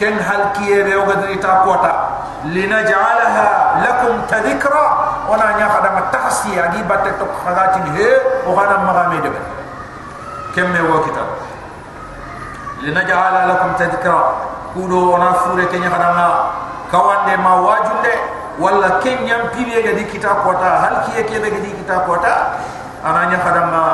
كان 0.00 0.18
هل 0.18 0.44
كي 0.54 0.82
بغري 0.82 1.34
تا 1.36 1.58
قطا 1.58 2.08
لنجعلها 2.44 3.74
لكم 3.86 4.20
تذكرى 4.28 4.86
ونا 5.28 5.58
ياخذ 5.58 5.84
التفسير 5.84 6.64
اجي 6.64 6.82
باتك 6.82 7.18
خغاتين 7.46 7.86
هي 7.96 8.16
وغانا 8.46 8.76
مغامي 8.76 9.16
دبل 9.18 9.42
كم 10.56 10.76
هو 10.76 11.00
كتاب 11.02 11.26
لنجعل 12.82 13.48
لكم 13.48 13.72
تذكرى 13.78 14.32
kudo 14.74 15.12
ona 15.12 15.34
fure 15.34 15.66
kenya 15.68 15.90
kadanga 15.92 16.28
kawande 16.90 17.36
ma 17.36 17.60
wajunde 17.60 18.12
wala 18.57 18.97
kenya 19.05 19.49
mpili 19.49 19.77
ga 19.85 19.93
di 19.93 20.05
kita 20.09 20.41
kota 20.41 20.71
hal 20.81 20.95
kiye 21.05 21.23
ke 21.23 21.37
di 21.61 21.71
kita 21.81 22.05
kota 22.09 22.57
ananya 23.05 23.37
kadanga 23.37 23.85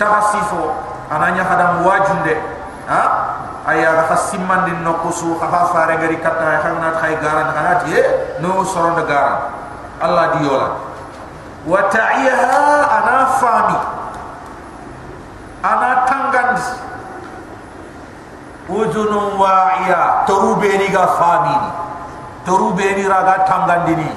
tahasifo 0.00 0.72
ananya 1.12 1.44
kadang 1.44 1.84
wajunde 1.84 2.34
ha? 2.88 3.02
Aya 3.62 3.94
ga 3.94 4.04
khasiman 4.10 4.66
din 4.66 4.82
nokusu 4.82 5.38
kha 5.38 5.70
fare 5.70 5.94
gari 6.02 6.18
kata 6.18 6.66
khay 6.98 7.14
garan 7.22 7.54
kana 7.54 7.78
tie 7.86 8.02
no 8.42 8.66
soron 8.66 8.98
de 8.98 9.06
garan 9.06 9.54
allah 10.02 10.34
di 10.34 10.50
yola 10.50 10.68
wa 11.62 11.80
ta'iha 11.86 12.58
ana 12.90 13.16
fami 13.38 13.78
ana 15.62 15.90
tangandi 16.10 16.66
udunu 18.66 19.38
wa'iya 19.38 20.26
torubeni 20.26 20.90
ga 20.90 21.06
famini 21.14 21.81
torubeni 22.44 23.06
raga 23.06 23.46
tangandini 23.46 24.10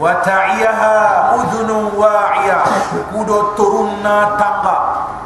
wa 0.00 0.16
ta'iyaha 0.24 0.94
udunu 1.36 1.92
wa'iya. 2.00 2.58
Kudo 3.12 3.52
torunna 3.58 4.34
tanga 4.40 4.76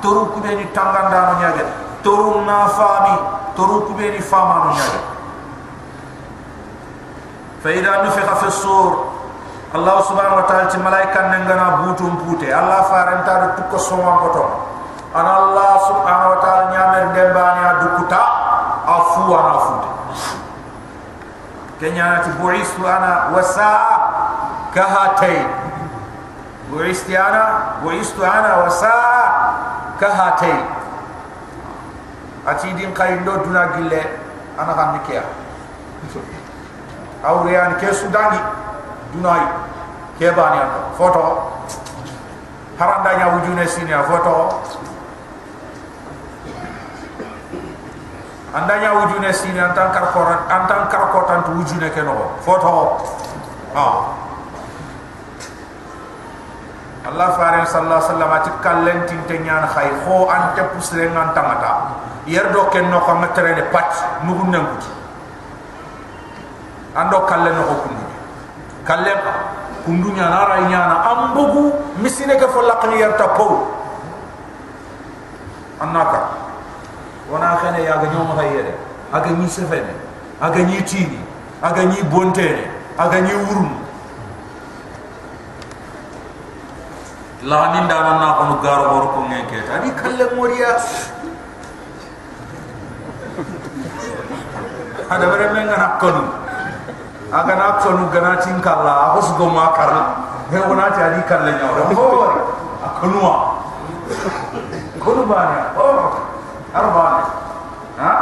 toru 0.03 0.35
kubeni 0.35 0.67
tanganda 0.75 1.31
no 1.31 1.33
nyage 1.39 1.65
torunna 2.03 2.67
fami. 2.75 3.15
Toru 3.55 3.87
kubeni 3.87 4.19
fama 4.19 4.67
no 4.67 4.71
nyage 4.75 5.01
fa 7.63 7.69
ida 7.71 8.03
nufikha 8.03 8.35
fi 8.43 8.51
sur. 8.51 9.15
Allah 9.75 9.99
subhanahu 10.07 10.39
wa 10.39 10.47
ta'ala 10.47 10.71
ti 10.71 10.79
malaika 10.79 11.35
nangana 11.35 11.83
butum 11.83 12.15
pute. 12.23 12.47
Allah 12.47 12.87
faranta 12.87 13.59
tukko 13.59 13.75
soma 13.75 14.23
boto 14.23 14.71
an 15.15 15.27
Allah 15.27 15.73
subhanahu 15.87 16.35
wa 16.35 16.39
ta'ala 16.43 16.63
nyamer 16.75 17.05
dembani 17.15 17.63
adukuta 17.63 18.23
afu 18.83 19.31
ana 19.31 19.51
afu 19.55 19.75
kenya 21.81 22.23
ti 22.23 22.31
bu'istu 22.39 22.87
ana 22.87 23.35
wasa'a 23.35 23.95
kahatay 24.75 25.43
bu'istu 26.71 27.15
ana 27.19 27.77
bu'istu 27.83 28.23
ana 28.23 28.67
wasa'a 28.67 29.23
kahatay 29.99 30.59
ati 32.47 32.69
din 32.77 32.93
kayndo 32.95 33.43
duna 33.43 33.75
gille 33.79 34.03
ana 34.59 34.73
kan 34.75 34.89
nikia 34.99 35.23
aw 37.25 37.43
rean 37.47 37.75
ke 37.81 37.89
sudani 37.91 38.39
dunai 39.17 39.47
ke 40.19 40.31
bani 40.31 40.61
foto. 40.95 41.51
Haranda 42.79 43.11
nya 43.19 43.27
wujune 43.35 43.67
sini 43.67 43.95
foto 44.11 44.63
andanya 48.55 48.91
wujune 49.03 49.31
sini 49.35 49.59
antan 49.59 49.91
karkoran 49.91 50.47
antan 50.47 50.87
karkotan 50.87 51.43
tu 51.43 51.51
wujune 51.59 51.91
ke 51.91 52.01
no 52.07 52.39
foto 52.47 53.03
ah 53.75 54.15
Allah 57.05 57.37
farin 57.37 57.69
sallallahu 57.69 58.01
alaihi 58.01 58.09
wasallam 58.09 58.33
ati 58.33 58.51
kallen 58.65 58.99
tinte 59.05 59.37
nyaan 59.45 59.69
khay 59.69 59.93
kho 60.07 60.31
ante 60.31 60.63
pusre 60.73 61.05
ngan 61.11 61.37
tamata 61.37 62.01
yerdo 62.25 62.73
ken 62.73 62.89
no 62.89 63.03
xam 63.05 63.21
tere 63.37 63.59
de 63.59 63.65
pat 63.69 63.93
nugun 64.25 64.49
nanguti 64.55 64.89
ando 66.95 67.27
kallen 67.27 67.53
no 67.53 67.65
kundu. 67.83 68.05
Kallen 68.85 69.17
kundu 69.85 70.13
nyana 70.13 70.45
ra 70.45 70.57
ambugu 71.13 71.73
misine 72.01 72.37
ke 72.37 72.47
fo 72.49 72.61
laqni 72.61 73.01
yarta 73.01 73.33
po 73.33 73.65
annaka 75.81 76.44
wana 77.31 77.57
khene 77.61 77.85
ya 77.85 77.97
ga 77.97 78.07
nyoma 78.13 78.35
hayere 78.41 78.75
aga 79.13 79.31
ni. 79.31 79.49
Sefene 79.49 79.95
aga 80.41 80.63
ni. 80.63 80.83
Tini 80.83 81.19
aga 81.63 81.83
ni. 81.85 82.03
Bontere 82.03 82.69
aga 82.99 83.21
ni. 83.21 83.33
Wurum 83.33 83.85
la 87.45 87.73
ni 87.77 87.81
nda 87.85 88.01
na 88.17 88.33
ko 88.41 88.43
no 88.49 88.55
garo 88.65 88.85
hor 88.89 89.07
ko 89.13 89.19
ngeke 89.29 89.69
tadi 89.69 89.93
kalle 90.01 90.25
moriya 90.33 90.81
ada 95.13 95.25
bare 95.29 95.53
men 95.53 95.69
ngana 95.69 96.01
konu 96.01 96.25
aga 97.29 97.55
na 97.61 97.67
konu 97.85 98.09
gana 98.09 98.41
tin 98.41 98.57
kala 98.65 99.13
hos 99.13 99.29
go 99.37 99.53
ma 99.53 99.77
karna 99.77 100.03
he 100.49 100.57
wona 100.57 100.89
ta 100.89 101.13
di 101.13 101.21
kalle 101.29 101.53
nyaw 101.53 101.93
ho 101.93 102.07
akonwa 102.81 103.33
konu 105.05 105.23
banya 105.29 105.77
oh 105.77 106.24
arbane 106.75 107.23
ha? 108.03 108.13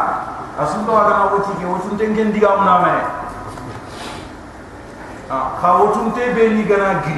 Asun 0.61 0.85
to 0.85 0.93
aga 0.93 1.12
na 1.17 1.25
woti 1.33 1.53
ke? 1.57 1.65
Wotun 1.65 1.97
tengen 1.97 2.29
diga 2.29 2.53
am 2.53 2.65
na 2.69 2.75
me 2.85 2.95
ha 5.33 5.38
ka 5.57 5.69
wotun 5.81 6.12
te 6.12 6.29
be 6.37 6.53
ni 6.53 6.69
gana 6.69 7.01
gi 7.01 7.17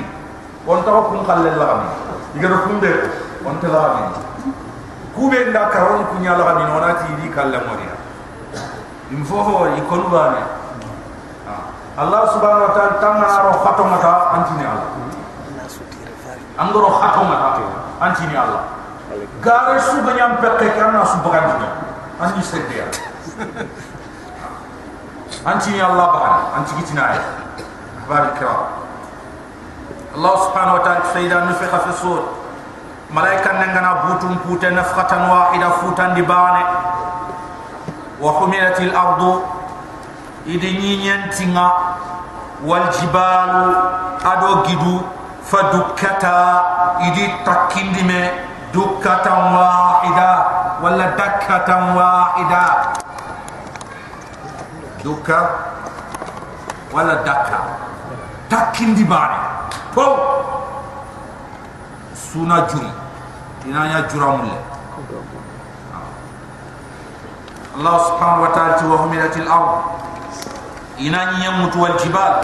on 0.66 0.87
taw 0.87 1.11
kun 1.11 1.27
khalle 1.27 1.51
la 1.59 1.68
mi 1.83 1.90
diga 2.38 2.62
kum 2.62 2.79
be 2.79 2.92
on 3.42 3.59
te 3.59 3.66
la 3.66 4.14
ku 5.14 5.29
be 5.31 5.38
nda 5.51 5.68
karon 5.75 6.07
ku 6.14 6.23
nya 6.23 6.38
la 6.38 6.55
nona 6.55 6.94
ti 7.03 7.11
di 7.18 7.29
kalle 7.35 7.59
moriya 7.66 7.94
im 9.11 9.25
fo 9.27 9.42
ho 9.42 9.66
i 9.75 9.83
konu 9.90 10.07
bane 10.09 10.42
ha. 11.47 11.55
Allah 11.99 12.23
subhanahu 12.31 12.66
wa 12.70 12.73
ta'ala 12.75 12.99
tamna 12.99 13.27
ro 13.47 13.53
khatomata 13.62 14.12
antini 14.35 14.66
allah. 14.66 14.90
Angoro 16.59 16.90
khatomata 16.99 17.62
antini 18.03 18.35
allah 18.35 18.73
gare 19.40 19.81
su 19.81 20.03
banyam 20.03 20.37
pekke 20.40 20.74
kana 20.79 21.05
su 21.07 21.18
bagan 21.22 21.59
ni 21.61 21.66
ya 22.77 22.87
anti 25.44 25.70
ni 25.70 25.81
allah 25.81 26.07
ba 26.12 26.22
anti 26.59 26.72
gitina 26.81 27.12
ay 27.12 27.20
barika 28.09 28.81
allah 30.14 30.35
subhanahu 30.46 30.79
wa 30.79 30.83
ta'ala 30.87 31.11
sayda 31.11 31.44
nufikha 31.50 31.79
fi 31.90 31.92
sur. 31.98 32.22
Malaika 33.14 33.50
ngana 33.55 33.94
butum 34.07 34.38
pute 34.42 34.70
nafqatan 34.70 35.31
wahida 35.31 35.70
futan 35.79 36.14
di 36.14 36.22
bane 36.22 36.62
wa 38.18 38.31
humilatil 38.42 38.90
ardu. 38.94 39.42
Idi 40.46 40.70
nyinyentinga 40.79 41.66
wal 42.66 42.87
jibalu. 42.90 43.74
Ado 44.24 44.62
gidu. 44.66 45.03
Fadukkata 45.44 46.64
idi 47.11 47.29
takindime 47.44 48.33
دكة 48.74 49.26
واحدة 49.54 50.30
ولا 50.82 51.06
دكة 51.14 51.68
واحدة 51.96 52.64
دكة 55.04 55.40
ولا 56.92 57.14
دكة؟ 57.14 57.58
تكين 58.50 58.94
دي 58.94 59.04
باري. 59.04 59.38
تو 59.94 60.16
سونا 62.14 62.66
جري. 62.66 62.90
إنا 63.66 63.82
يا 63.94 64.00
جرام 64.10 64.42
الله 67.74 67.98
سبحانه 67.98 68.42
وتعالى 68.42 68.87
وهملت 68.87 69.37
الأرض. 69.37 69.82
إنا 71.00 71.22
يموت 71.46 71.76
والجبال 71.76 72.34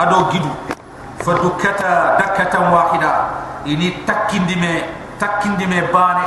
أدو 0.00 0.18
جدو. 0.32 0.52
فدكتا 1.20 2.18
دكة 2.18 2.54
واحدة 2.72 3.10
إني 3.66 3.90
تكين 4.08 4.46
دي 4.46 4.56
takindi 5.22 5.70
me 5.70 5.86
bane 5.94 6.26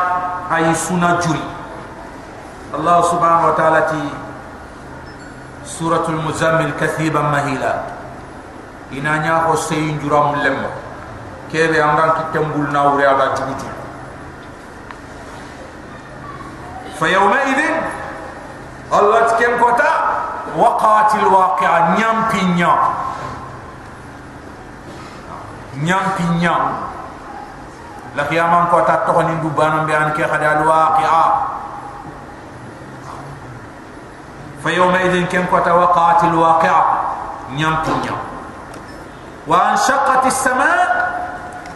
ay 0.55 0.71
suna 0.71 1.19
juri 1.19 1.43
Allah 2.71 3.03
subhanahu 3.03 3.51
wa 3.51 3.55
ta'ala 3.59 3.81
ti 3.91 4.03
suratul 5.67 6.23
muzammil 6.23 6.71
kathiban 6.79 7.27
mahila 7.27 7.83
ina 8.95 9.19
nya 9.19 9.51
ko 9.51 9.59
sey 9.59 9.99
juram 9.99 10.39
lem 10.39 10.55
kebe 11.51 11.75
amran 11.75 12.15
kitembul 12.23 12.71
na 12.71 12.95
wuri 12.95 13.03
aga 13.03 13.35
jugutu 13.35 13.67
fa 16.95 17.05
yawma 17.11 17.39
idin 17.51 17.75
Allah 18.95 19.27
tkem 19.35 19.59
kota 19.59 19.91
waqatil 20.55 21.27
waqi'a 21.27 21.99
nyam 21.99 22.17
pinya 22.31 22.71
nyam 25.83 26.05
pinya 26.15 26.84
la 28.15 28.23
qiyamam 28.31 28.71
ko 28.71 28.81
ta 28.87 29.03
to 29.03 29.11
ni 29.27 29.35
du 29.43 29.49
banam 29.51 29.85
be 29.85 29.93
an 29.93 30.11
ke 30.15 30.23
khada 30.23 30.59
al 30.59 30.63
waqi'a 30.63 31.23
fa 34.63 34.69
yawma 34.71 34.99
idin 35.03 35.27
kem 35.27 35.47
ko 35.51 35.59
ta 35.59 35.75
waqa'at 35.75 36.23
al 36.31 36.35
waqi'a 36.39 36.81
nyam 37.59 37.83
tunya 37.83 38.15
wa 39.45 39.75
anshaqqat 39.75 40.25
as 40.25 40.39
samaa 40.39 40.83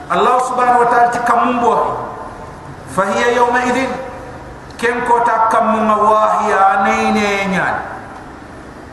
allah 0.09 0.35
subhanahu 0.47 0.81
wa 0.81 0.87
ta'ala 0.89 1.07
tikamumbo 1.13 1.73
fa 2.95 3.03
hiya 3.13 3.35
yawma 3.35 3.59
idin 3.67 3.91
kem 4.79 5.03
ko 5.05 5.19
ta 5.27 5.51
kamunga 5.51 5.95
wahiya 5.99 6.87
neene 6.87 7.51
nyaad 7.51 7.77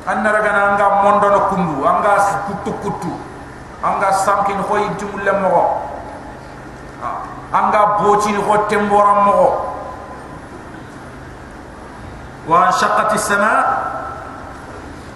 anna 0.07 0.29
ragana 0.35 0.75
nga 0.75 0.87
mondo 1.03 1.27
no 1.31 1.41
kundu 1.51 1.77
anga 1.87 2.19
kutu 2.51 2.75
kutu 2.83 3.13
anga 3.87 4.11
samkin 4.13 4.59
khoy 4.67 4.83
jumulle 4.99 5.33
mo 5.43 5.87
anga 7.53 7.99
boti 8.03 8.33
ni 8.33 8.41
hotte 8.43 8.77
mbora 8.79 9.15
mo 9.25 9.41
wa 12.49 12.71
shaqati 12.73 13.19
sama 13.19 13.53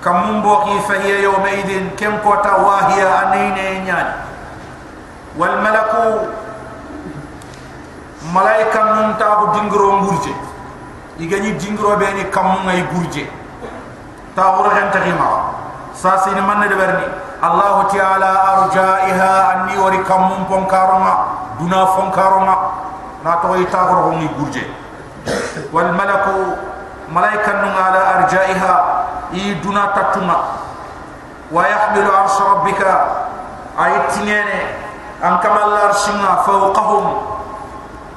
kam 0.01 0.38
mbo 0.38 0.57
ki 0.64 0.75
fa 0.87 0.95
hiya 1.03 1.21
yawma 1.27 1.51
idin 1.51 1.90
kem 1.97 2.19
ko 2.21 2.37
ta 2.43 2.57
anine 3.23 3.85
nyan 3.87 4.07
wal 5.38 5.57
malaku 5.62 6.27
malaika 8.33 8.81
mum 8.95 9.16
ta 9.16 9.49
dingro 9.55 10.03
ngurje. 10.03 10.35
Igani 11.21 11.53
dingro 11.61 11.97
be 11.99 12.07
ni 12.16 12.25
kam 12.33 12.64
ngay 12.64 12.83
gurje 12.93 13.25
ta 14.35 14.57
hore 14.57 14.71
hen 14.75 14.90
taxima 14.93 15.53
sa 15.93 16.16
sini 16.25 16.40
man 16.40 16.64
de 16.69 16.75
berni. 16.75 17.05
Allah 17.40 17.88
ta'ala 17.88 18.33
arjaiha 18.53 19.33
anni 19.53 19.77
wari 19.81 20.01
kam 20.05 20.29
mum 20.29 20.45
duna 21.61 21.87
fonkaronga 21.87 22.57
na 23.25 23.37
to 23.44 23.53
ita 23.61 23.81
goro 23.85 24.16
ngi 24.16 24.29
gurje 24.40 24.64
wal 25.73 25.92
malaku 25.92 26.57
malaika 27.12 27.53
nu 27.61 27.68
ala 27.77 28.01
arjaiha 28.16 28.75
i 29.37 29.55
duna 29.61 29.92
tatuma 29.92 30.37
wa 31.53 31.62
yahmilu 31.68 32.09
arsh 32.09 32.40
rabbika 32.40 32.92
aytinene 33.77 34.61
an 35.23 35.37
kamal 35.44 35.77
arshinga 35.77 36.49
fawqahum 36.49 37.07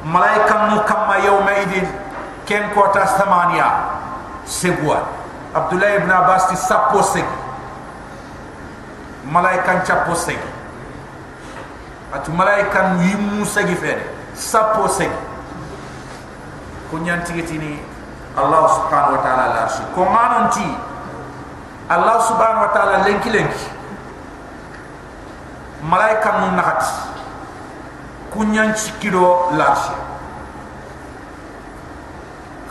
malaika 0.08 0.72
nu 0.72 0.80
kama 0.88 1.18
yawma 1.20 1.52
idin 1.68 1.88
ken 2.48 2.72
kota 2.72 3.04
samania 3.08 3.68
sebwa 4.48 5.04
abdullah 5.54 5.96
ibn 6.00 6.12
abbas 6.12 6.48
ti 6.48 6.56
sappo 6.56 7.04
seg 7.04 7.26
malaika 9.28 9.84
chapo 9.84 10.16
seg 10.16 10.40
atu 12.16 12.32
malaika 12.32 12.96
yimu 13.02 13.46
segi 13.46 13.76
fere 13.76 14.06
sapo 14.34 14.88
segi. 14.88 15.18
Kunyan 16.92 17.24
tigitini 17.26 17.82
Allah 18.38 18.66
subhanahu 18.70 19.18
wa 19.18 19.22
ta'ala 19.22 19.46
la 19.54 19.60
arshi 19.70 19.82
ko 19.94 20.06
mananti 20.10 20.66
Allah 21.90 22.18
subhanahu 22.26 22.66
wa 22.66 22.72
ta'ala 22.74 23.06
lenki 23.06 23.30
lenki 23.30 23.66
malaika 25.86 26.42
nun 26.42 26.58
nahat 26.58 26.82
kunyan 28.34 28.74
cikiro 28.74 29.54
la 29.54 29.74
arshi 29.74 29.94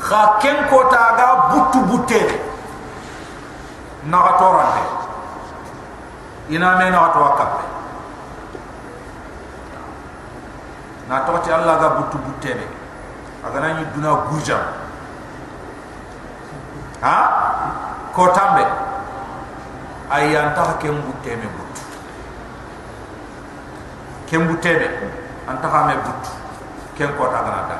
kha 0.03 0.23
ken 0.43 0.67
ko 0.67 0.83
taga 0.91 1.55
butu 1.55 1.79
butte 1.87 2.23
na 4.11 4.19
gatorande 4.19 4.83
ina 6.51 6.75
me 6.79 6.91
na 6.91 6.99
gato 7.07 7.19
wakabe 7.23 7.63
na 11.13 11.21
tawati 11.29 11.53
Allah 11.53 11.77
ga 11.77 11.89
butu 12.01 12.17
butebe 12.25 12.65
aga 13.45 13.59
na 13.61 13.69
ni 13.77 13.85
duna 13.93 14.25
gurja 14.33 14.57
ha? 17.05 17.17
Ko 18.17 18.33
tambe 18.33 18.65
ayi 20.09 20.33
anta 20.37 20.77
ke 20.81 20.89
mbuteme 20.89 21.45
butu. 21.53 21.83
Ke 24.29 24.37
mbuteme 24.41 24.89
anta 25.49 25.69
ha 25.69 25.79
me 25.89 25.95
butu. 26.01 26.31
Ke 26.97 27.05
ko 27.13 27.29
ta 27.29 27.45
gana 27.45 27.63
ta 27.69 27.77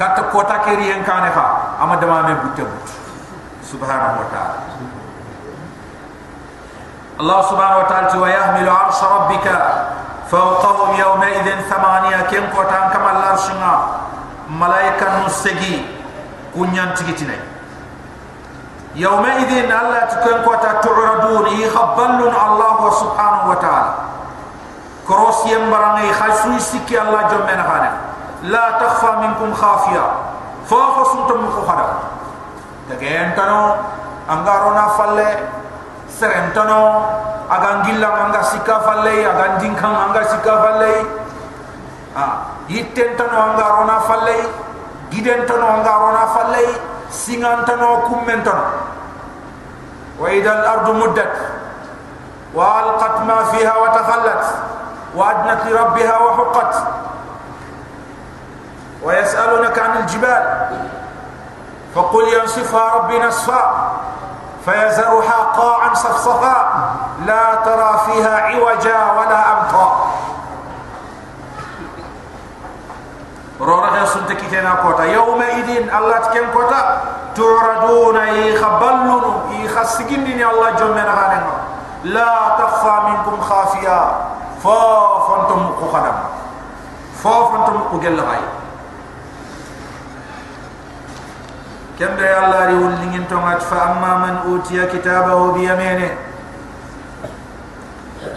kat 0.00 0.16
ko 0.32 0.40
ta 0.48 0.64
ke 0.64 0.80
ri 0.80 0.96
enkane 0.96 1.28
ha? 1.28 1.76
Ama 1.84 2.00
dama 2.00 2.24
me 2.24 2.34
butte 2.40 2.64
butu. 2.64 2.92
Subhanahu 3.64 4.20
wa 4.24 4.28
ta'ala. 4.32 4.60
Allah 7.20 7.38
subhanahu 7.48 7.80
wa 7.84 7.86
ta'ala 7.88 8.12
wa 8.16 8.28
yahmilu 8.28 8.70
arsha 8.70 9.06
rabbika 9.08 9.54
فوقهم 10.34 10.98
يومئذ 10.98 11.46
ثمانية 11.70 12.26
كم 12.26 12.44
قطان 12.58 12.90
كما 12.90 13.10
الارشنا 13.10 13.72
ملائكة 14.50 15.26
نسجي. 15.26 15.86
كنيان 16.58 16.94
تكتنين 16.94 17.42
يومئذ 18.98 19.50
الله 19.70 20.00
تكن 20.10 20.36
قطا 20.42 20.72
تعرضون. 20.82 21.46
يخبلون 21.46 22.34
الله 22.46 22.78
سبحانه 22.90 23.42
وتعالى. 23.50 23.92
كروس 25.06 25.46
يمبرني 25.46 26.12
خلصوي 26.12 26.58
سكي 26.58 26.98
الله 26.98 27.22
جمعنا 27.30 27.62
خانا 27.62 27.92
لا 28.42 28.64
تخفى 28.82 29.10
منكم 29.22 29.54
خافية. 29.54 30.06
فوق 30.66 30.96
سنتم 31.12 31.38
مخخدا 31.46 31.86
تكين 32.90 33.34
تنو. 33.38 33.74
أنغارونا 34.30 34.88
فالي 34.98 35.30
سرنتنو 36.08 36.82
agan 37.44 37.84
gilla 37.84 38.08
anga 38.24 38.40
sikka 38.40 38.80
falle 38.80 39.20
agan 39.20 39.60
dinkan 39.60 39.92
anga 39.92 40.22
sikka 40.24 40.54
falle 40.64 40.94
ha 42.16 42.26
yitten 42.68 43.16
tano 43.20 43.36
anga 43.52 43.66
rona 43.76 43.98
falle 44.08 44.38
giden 45.12 45.44
tano 45.44 45.66
anga 45.80 45.92
rona 45.92 46.24
falle 46.32 46.64
singan 47.12 47.68
tano 47.68 48.08
kummen 48.08 48.40
tano 48.40 48.64
wa 50.16 50.26
idha 50.32 50.52
al 50.56 50.64
ardu 50.74 50.92
muddat 50.96 51.32
wa 52.56 52.64
alqat 52.80 53.14
ma 53.28 53.38
fiha 53.52 53.74
wa 53.76 53.88
takhallat 53.92 54.42
wa 55.12 55.22
adnat 55.30 55.60
li 55.68 55.72
rabbiha 55.74 56.16
wa 56.16 56.30
huqqat 56.40 56.72
yas'alunaka 59.04 59.80
'anil 59.84 60.06
jibal 60.08 60.44
فقل 61.94 62.26
ينصفها 62.26 62.84
ربي 62.94 63.18
نصفا 63.22 63.62
فيزرها 64.64 65.38
قاعا 65.56 65.94
صفصفا. 65.94 66.56
لا 67.26 67.54
ترى 67.54 68.00
فيها 68.06 68.34
عوجا 68.40 68.98
ولا 69.18 69.40
أمطا. 69.52 70.06
رورها 73.60 74.04
سنت 74.04 74.32
كتنا 74.32 74.74
كوتا. 74.74 75.04
يومئذ 75.04 75.68
الله 75.96 76.16
تكن 76.18 76.46
كوتا. 76.54 77.02
تعرضون 77.34 78.16
يخبلون 78.16 79.24
يخسجن 79.50 80.26
الله 80.26 80.70
جمنا 80.70 81.14
هذا 81.18 81.42
لا 82.04 82.34
تخفى 82.58 82.94
منكم 83.08 83.40
خافيا 83.42 84.00
فانتم 84.62 85.60
قخدم 85.82 86.16
فانتم 87.24 87.76
قجل 87.92 88.20
غاي 88.20 88.44
كم 91.98 92.16
بي 92.18 92.26
الله 92.38 92.66
ريول 92.66 92.92
لنين 93.02 93.24
تونغات 93.30 93.62
فأما 93.62 94.12
من 94.24 94.34
أوتي 94.50 94.86
كتابه 94.86 95.52
بيمينه 95.52 96.10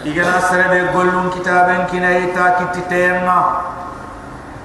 إيجانا 0.06 0.40
سربي 0.40 0.80
قلن 0.94 1.30
كتابا 1.34 1.76
كنا 1.90 2.10
يتاك 2.10 2.58
تيما 2.88 3.40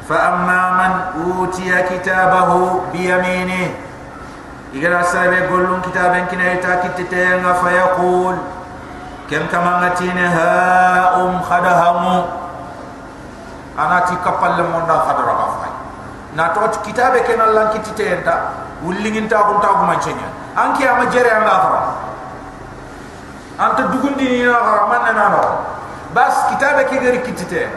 فأما 0.10 0.62
من 0.80 0.94
أوتي 1.26 1.74
كتابه 1.90 2.50
بيمينه 2.94 3.66
إيجانا 4.74 5.04
سربي 5.04 5.42
قلن 5.50 5.82
كتابا 5.86 6.20
كنا 6.30 6.52
يتاك 6.54 6.84
تيما 7.10 7.54
فيقول 7.54 8.36
كم 9.32 9.44
كما 9.52 9.74
نتين 9.90 10.18
ها 10.18 11.22
أم 11.22 11.42
خدهم 11.42 12.26
أنا 13.80 14.00
تي 14.00 14.16
تكبل 14.16 14.52
لمن 14.58 14.86
خدر 15.08 15.28
غفاي 15.42 15.73
na 16.36 16.50
to 16.54 16.60
kitabe 16.82 17.22
ken 17.26 17.40
Allah 17.42 17.70
kittitenta 17.74 18.36
wullingin 18.82 19.28
ta 19.30 19.44
kun 19.46 19.62
ta 19.62 19.68
kuma 19.78 19.96
cenya 20.02 20.28
anki 20.58 20.86
ama 20.88 21.06
jere 21.14 21.30
anga 21.30 21.56
khara 21.62 21.82
anta 23.58 23.84
dugundi 23.94 24.26
ni 24.30 24.42
na 24.44 24.58
gara 24.66 24.88
man 24.90 25.16
na 25.16 25.26
no 25.30 25.44
bas 26.14 26.50
kitabe 26.50 26.84
ke 26.90 26.98
gari 26.98 27.20
kitite 27.22 27.70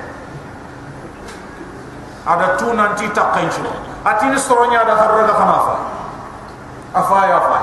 ada 2.27 2.57
tu 2.57 2.73
nanti 2.73 3.07
takkan 3.13 3.49
shi 3.53 3.61
ati 4.05 4.25
ni 4.33 4.39
soronya 4.41 4.83
ada 4.83 4.95
harra 4.97 5.23
da 5.29 5.35
kana 5.37 5.57
fa 5.69 5.75
afa 6.97 7.19
ya 7.29 7.39
fa 7.45 7.59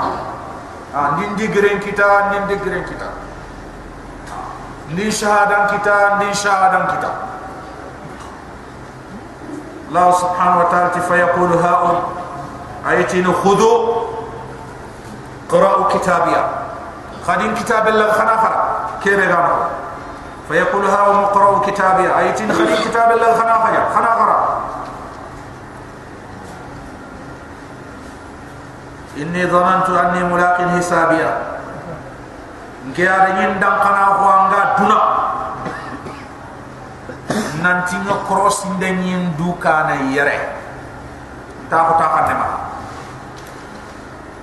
a 0.93 0.99
nindi 1.17 1.49
geren 1.49 1.81
kita 1.81 2.29
nindi 2.31 2.55
geren 2.61 2.85
kita 2.85 3.09
ni 4.93 5.09
shahadan 5.09 5.73
kita 5.73 6.21
ni 6.21 6.29
shahadan 6.37 6.85
kita 6.93 7.32
الله 9.93 10.11
سبحانه 10.11 10.57
وتعالى 10.59 11.01
فيقول 11.05 11.53
هاؤم 11.53 11.97
أيتين 12.89 13.33
خذوا 13.33 13.77
قرأوا 15.49 15.85
كتابيا. 15.93 16.43
خدين 17.27 17.55
كتاب 17.55 17.87
الله 17.87 18.11
خناخرة 18.11 18.61
كيف 19.03 19.19
يقول 19.19 19.57
فيقول 20.49 20.85
هاؤم 20.85 21.25
قرأوا 21.25 21.59
كتابيا. 21.69 22.19
أيتين 22.19 22.53
خدين 22.53 22.77
كتاب 22.89 23.11
الله 23.11 23.37
خنافر 23.37 23.73
خنافر 23.95 24.29
إني 29.17 29.45
ظننت 29.45 29.89
أني 29.89 30.23
ملاق 30.23 30.57
حسابيا. 30.77 31.37
نكيار 32.89 33.27
يندم 33.29 33.75
خنافر 33.85 34.25
أنغا 34.41 34.75
دُنَا 34.79 35.22
nanti 37.63 37.95
nga 38.03 38.27
cross 38.27 38.67
ndenyin 38.75 39.39
duka 39.39 39.87
na 39.87 39.95
yere 40.11 40.37
ta 41.71 41.87
ko 41.87 41.93
ta 41.95 42.07
kanema 42.19 42.47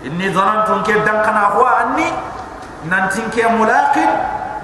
inni 0.08 0.32
dhanantu 0.32 0.80
ke 0.88 0.96
dankana 1.04 1.52
ho 1.52 1.62
anni 1.68 2.08
nantin 2.88 3.28
ke 3.28 3.44
mulaqin 3.52 4.10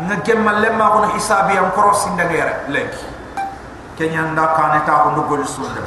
nga 0.08 0.16
gemma 0.24 0.56
lemma 0.64 0.86
ko 0.96 0.98
hisabi 1.12 1.60
am 1.60 1.68
cross 1.76 2.08
ndagere 2.16 2.64
lek 2.72 2.96
kenya 4.00 4.32
nda 4.32 4.56
kane 4.56 4.80
ta 4.88 5.04
ko 5.04 5.12
ndugol 5.12 5.44
sunde 5.44 5.84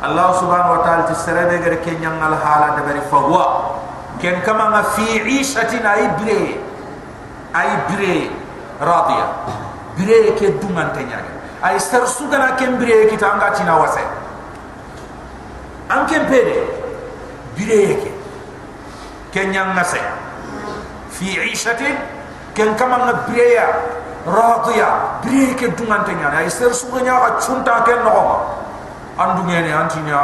Allah 0.00 0.32
subhanahu 0.32 0.80
wa 0.80 0.82
ta'ala 0.82 1.04
tisrebe 1.12 1.60
gere 1.60 1.78
kenya 1.84 2.08
ngal 2.08 2.32
hala 2.32 2.80
de 2.80 2.82
bari 2.88 3.04
fahwa 3.12 3.76
ken 4.16 4.40
kama 4.42 4.72
nga 4.72 4.82
fi 4.96 5.20
ishatin 5.28 5.84
ay 5.84 6.08
bire. 6.16 6.56
Ay 7.52 7.68
bire. 7.84 8.32
Radiya 8.80 9.26
bire 9.92 10.32
ke 10.40 10.56
dumante 10.56 11.04
nyaage 11.04 11.39
ay 11.61 11.79
sar 11.79 12.07
sugana 12.07 12.55
ken 12.55 12.77
bire 12.77 13.07
ki 13.09 13.17
tanga 13.17 13.51
tina 13.51 13.77
wase 13.77 14.03
an 15.89 16.05
ken 16.07 16.25
pede 16.25 16.63
bire 17.55 17.95
ke 18.03 18.11
kenya 19.31 19.65
ngase 19.73 19.99
في 21.19 21.39
عيشة 21.39 21.79
كن 22.57 22.75
كما 22.75 22.97
نبريا 23.07 23.67
راضية 24.27 24.89
بريك 25.23 25.63
دونان 25.63 26.05
تنيا 26.05 26.39
أي 26.39 26.49
سر 26.49 26.71
سوغنيا 26.71 27.27
أتشونتا 27.27 27.79
كن 27.79 28.03
نغما 28.03 28.37
أندو 29.19 29.43
ميني 29.43 29.81
أنتينيا 29.81 30.21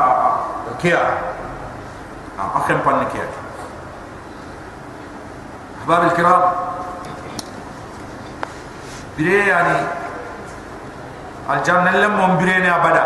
كيا 0.81 1.17
أخم 2.55 2.77
بان 2.85 3.05
كيا 3.13 3.27
أحباب 5.81 6.03
الكرام 6.05 6.41
بريا 9.17 9.45
يعني 9.45 9.77
al 11.48 11.62
janna 11.62 11.92
lam 11.94 12.16
mom 12.16 12.38
birene 12.38 12.68
abada. 12.68 13.04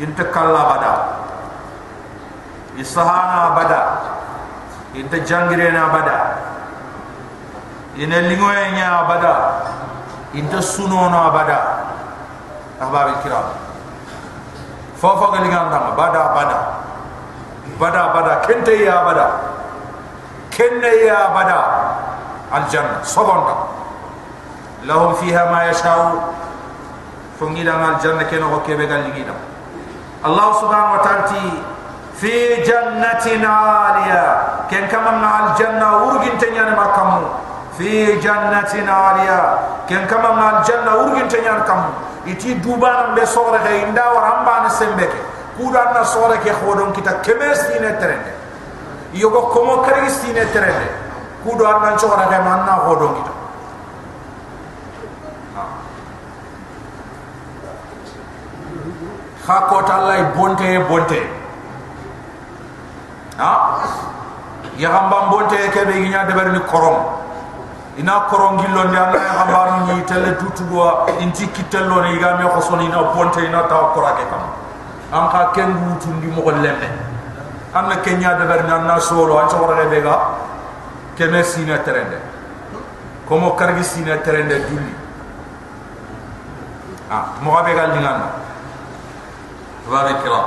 Inta 0.00 0.24
kala 0.32 0.58
abada 0.64 0.92
isahana 2.80 3.52
abada. 3.52 3.80
Inta 4.94 5.20
jangirene 5.20 5.76
abada. 5.76 6.16
Ina 7.96 8.20
lingoye 8.24 8.72
nya 8.72 9.04
abada. 9.04 9.34
Inta 10.32 10.62
sunono 10.62 11.28
abada. 11.28 11.58
Ahbab 12.80 13.06
al 13.12 13.18
kiram 13.22 13.46
fofo 14.96 15.32
ga 15.32 15.40
liganda 15.40 15.92
abada 15.92 16.20
abada 16.32 16.58
abada 17.76 18.00
abada 18.08 18.32
kente 18.46 18.72
ya 18.84 19.04
abada. 19.04 19.26
Kenne 20.50 21.04
ya 21.04 21.28
abada. 21.28 21.58
Al 22.50 22.64
janna 22.72 23.04
sobonta 23.04 23.68
lahum 24.84 25.14
fiha 25.20 25.52
ma 25.52 25.68
yasha'u. 25.68 26.08
فنجيلا 27.40 27.76
نال 27.76 27.98
جنة 28.04 28.22
كنا 28.22 28.46
وكيبه 28.46 28.84
قال 28.90 29.00
لجيلا 29.10 29.34
الله 30.26 30.48
سبحانه 30.60 30.92
وتعالى 30.94 31.24
في 32.20 32.62
جنة 32.68 33.48
عالية 33.48 34.24
كن 34.70 34.84
كما 34.92 35.10
نال 35.24 35.46
جنة 35.58 35.88
ورجن 36.04 36.38
تنيان 36.38 36.76
ما 36.76 36.86
كمو 36.96 37.22
في 37.78 38.20
جنة 38.20 38.92
عالية 38.92 39.40
كن 39.88 40.04
كما 40.10 40.30
نال 40.40 40.56
جنة 40.68 40.92
ورجن 40.96 41.28
تنيان 41.28 41.60
كمو 41.68 41.90
iti 42.26 42.54
dubana 42.60 43.14
be 43.14 43.24
sore 43.24 43.58
he 43.64 43.80
inda 43.86 44.04
waramba 44.12 44.62
na 44.62 44.68
sembeke 44.68 45.16
kuda 45.56 45.84
na 45.94 46.04
sore 46.04 46.36
ke 46.44 46.52
khodon 46.52 46.92
kita 46.92 47.20
kemes 47.24 47.64
ine 47.76 47.96
trende 47.96 48.32
yogo 49.16 49.48
komo 49.48 49.80
karigi 49.82 50.10
sine 50.10 50.44
trende 50.52 50.88
kudo 51.42 51.64
anna 51.64 51.96
chora 51.96 52.28
ke 52.28 52.38
manna 52.44 52.76
khodon 52.84 53.14
kita 53.16 53.32
ha 59.46 59.66
ko 59.68 59.82
tallay 59.82 60.22
bonte 60.36 60.68
bonte. 60.88 61.20
Ha? 63.38 63.52
Ya 64.76 64.90
gamba 64.90 65.30
bonte 65.30 65.56
ke 65.72 65.84
be 65.86 65.92
ginya 65.92 66.26
de 66.26 66.32
berni 66.32 66.60
korom. 66.68 67.18
Ina 67.98 68.28
koron 68.28 68.58
gillo 68.58 68.84
ndi 68.88 68.96
Allah 68.96 69.20
ya 69.20 69.32
gamba 69.44 69.60
ni 69.86 71.24
inti 71.24 71.46
kitello 71.48 72.02
ni 72.04 72.18
ga 72.18 72.36
me 72.36 72.48
ko 72.48 72.60
soni 72.60 72.88
na 72.88 73.02
bonte 73.12 73.40
ina 73.44 73.62
ta 73.68 73.92
ko 73.94 74.00
kam 74.00 74.44
am 75.12 75.28
ka 75.30 75.50
ken 75.52 75.72
wutu 75.74 76.08
ndi 76.08 76.26
mo 76.28 76.42
ko 76.42 76.50
lemme. 76.50 76.88
Am 77.72 77.88
na 77.88 77.96
kenya 78.00 78.34
de 78.36 78.44
berni 78.44 78.68
na 78.68 78.98
solo 78.98 79.38
an 79.38 79.48
so 79.48 79.56
wara 79.56 79.88
be 79.88 80.00
ga 80.00 80.36
ke 81.16 81.30
me 81.30 81.42
sina 81.42 81.78
terende. 81.78 82.20
Komo 83.26 83.54
kargi 83.56 83.82
sina 83.82 84.18
terende 84.18 84.60
dulli. 84.68 84.94
Ah 87.10 87.36
mo 87.42 87.52
ga 87.52 87.62
be 87.64 87.74
ga 87.74 87.86
lingana 87.86 88.49
wa 89.88 90.04
be 90.04 90.12
kira 90.20 90.40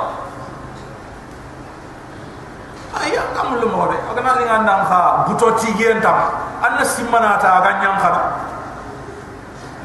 aya 2.94 3.22
kam 3.34 3.58
lu 3.58 3.66
mo 3.68 3.90
be 3.90 3.98
aga 3.98 4.20
na 4.22 4.32
lingana 4.38 4.74
ha 4.86 5.00
buto 5.26 5.50
tigen 5.58 5.98
tam 5.98 6.30
anna 6.62 6.84
simmana 6.84 7.38
ta 7.42 7.58
ga 7.64 7.82
nyam 7.82 7.96
khana 7.98 8.22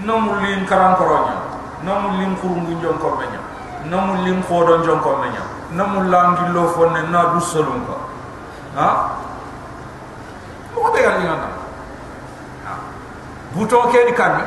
no 0.06 0.20
mulin 0.20 0.66
karan 0.70 0.96
koronya 0.96 1.36
no 1.84 1.92
mulin 2.06 2.38
kurungu 2.38 2.78
njon 2.78 2.98
ko 3.02 3.18
benya 3.18 3.42
no 3.90 3.98
mulin 4.14 4.44
khodo 4.46 4.78
njon 4.86 5.00
ko 5.02 5.18
benya 5.24 5.44
no 5.74 5.84
mulangi 5.86 6.46
lo 6.54 6.70
fonne 6.70 7.02
na 7.10 7.34
du 7.34 7.40
solun 7.42 7.86
ko 7.86 7.98
ha? 8.76 9.18
Mo 10.74 10.92
be 10.94 11.02
gal 11.02 11.18
ngana 11.20 11.50
ha. 12.66 12.74
Buto 13.54 13.90
ke 13.90 14.06
di 14.06 14.14
kan 14.14 14.38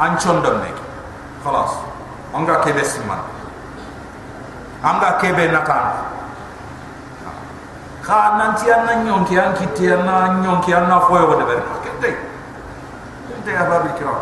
an 0.00 0.16
chondom 0.16 0.64
ne 0.64 0.72
khalas 1.44 1.72
anga 4.82 5.18
ke 5.18 5.34
be 5.34 5.44
simman 5.44 5.52
anga 5.52 5.52
ke 5.52 5.52
be 5.52 5.52
natana 5.52 6.18
ka 8.08 8.40
nanti 8.40 8.72
anna 8.72 9.04
nyonki 9.04 9.36
an 9.36 9.52
kiti 9.52 9.92
anna 9.92 10.40
nyonki 10.40 10.72
anna 10.72 10.96
foyo 11.04 11.28
wada 11.28 11.44
ber 11.44 11.60
kente. 11.84 12.16
Kente 13.28 13.50
ya 13.52 13.68
babi 13.68 13.92
kira 14.00 14.16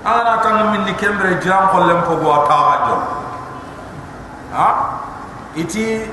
ana 0.00 0.40
tan 0.40 0.72
min 0.72 0.88
ni 0.88 0.94
kembre 0.96 1.36
jam 1.44 1.68
kollem 1.68 2.00
ko 2.08 2.16
bo 2.16 2.48
ta 2.48 2.80
ha? 4.56 4.68
Iti 5.52 6.08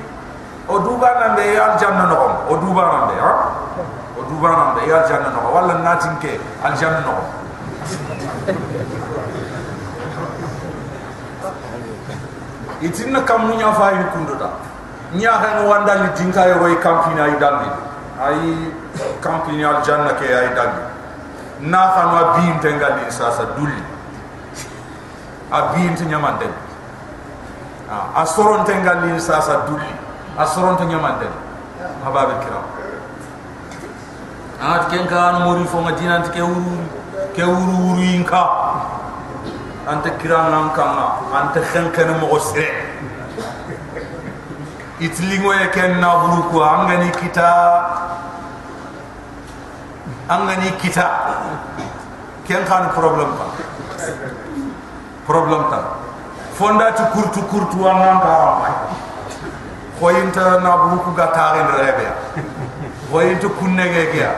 o 0.68 0.76
duba 0.78 1.08
nambe 1.24 1.56
al 1.56 1.80
janna 1.80 2.04
no 2.04 2.44
o 2.52 2.54
duba 2.60 2.84
nambe 2.84 3.16
ha? 3.16 3.32
O 4.12 4.28
duba 4.28 4.48
nambe 4.52 4.84
al 4.92 5.08
janna 5.08 5.32
no 5.32 5.40
wala 5.56 5.80
natin 5.80 6.20
ke 6.20 6.36
al 6.60 6.76
janna 6.76 7.00
no 7.00 7.16
itin 12.80 13.16
kam 13.24 13.48
munya 13.48 13.72
fa 13.72 13.92
yi 13.92 14.04
kunduta 14.12 14.50
nya 15.14 15.32
ha 15.32 15.60
no 15.60 15.68
wanda 15.68 15.94
ni 16.02 16.08
dinka 16.14 16.46
yo 16.46 16.62
way 16.62 16.76
campina 16.78 17.24
ay 17.24 17.36
dalli 17.38 17.70
ay 18.20 18.38
campina 19.20 19.76
al 19.76 19.82
janna 19.82 20.12
ke 20.14 20.26
ay 20.28 20.54
dalli 20.54 20.82
na 21.60 21.78
ha 21.78 22.02
no 22.12 22.18
biin 22.38 22.58
te 22.60 22.70
ngali 22.70 23.10
sa 23.10 23.30
sa 23.30 23.44
dulli. 23.56 23.82
A 25.50 25.72
biin 25.74 25.94
te 25.96 26.04
nyamande 26.04 26.46
a 27.88 28.24
soron 28.26 28.64
te 28.64 28.74
ngali 28.74 29.18
sa 29.18 29.40
sa 29.40 29.64
dulli. 29.66 29.92
A 30.36 30.46
soron 30.46 30.76
te 30.76 30.84
nyamande 30.84 31.26
hababe 32.04 32.38
kiram 32.44 32.64
at 34.60 34.90
ken 34.90 35.06
kan 35.06 35.42
mori 35.42 35.64
fo 35.64 35.80
ma 35.80 35.92
dinant 35.92 36.30
ke 36.34 36.40
uru 36.42 36.82
ke 37.34 37.42
uru 37.42 37.94
uru 37.94 38.02
inka 38.02 38.42
sere 42.40 42.68
itlingo 45.00 45.54
ye 45.54 45.68
ken 45.70 46.00
na 46.00 46.10
buru 46.18 46.42
ko 46.50 46.58
angani 46.62 47.10
kita. 47.10 47.50
Angani 50.28 50.70
kita. 50.76 51.08
Ken 52.44 52.64
kan 52.64 52.90
problem 52.92 53.30
pa 53.38 53.46
problem 55.26 55.70
ta. 55.70 55.80
Fonda 56.54 56.92
tu 56.92 57.04
kurtu 57.14 57.40
kurtu 57.48 57.86
anan 57.86 58.20
ka. 58.20 58.36
Khoyinta 59.98 60.62
na 60.62 60.76
buru 60.78 60.98
ko 61.02 61.10
gatare 61.10 61.62
rebe 61.74 62.06
khoyinta 63.10 63.48
kunne 63.58 63.82
ge 63.82 64.04
ge 64.12 64.28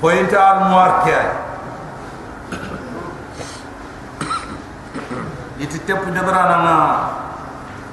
khoyinta 0.00 0.38
al 0.38 0.58
noir 0.70 0.92
ke 1.04 1.18
iti 5.58 5.78
tepu 5.84 6.10
de 6.10 6.20
brana 6.22 6.56
na 6.62 6.74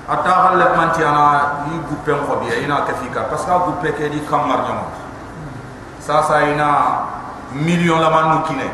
ata 0.07 0.31
halle 0.45 0.65
manti 0.77 1.01
ana 1.03 1.65
ni 1.65 1.79
guppe 1.89 2.13
ko 2.13 2.37
bi 2.37 2.53
ina 2.63 2.85
ka 2.85 2.93
fika 2.93 3.21
parce 3.25 3.45
que 3.45 3.57
guppe 3.65 3.89
ke 3.97 4.09
di 4.09 4.21
kamar 4.29 4.61
nyam 4.69 4.85
sa 5.99 6.21
sa 6.21 6.45
ina 6.45 6.69
million 7.53 7.99
la 7.99 8.09
manu 8.09 8.43
kine. 8.45 8.69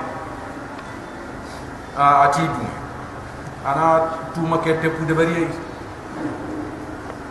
A 1.95 2.27
ati 2.27 2.41
du 2.43 2.65
ana 3.63 4.12
tu 4.34 4.41
ma 4.41 4.58
ke 4.58 4.80
te 4.82 4.89
pu 4.89 5.06
de 5.06 5.13
bari 5.13 5.47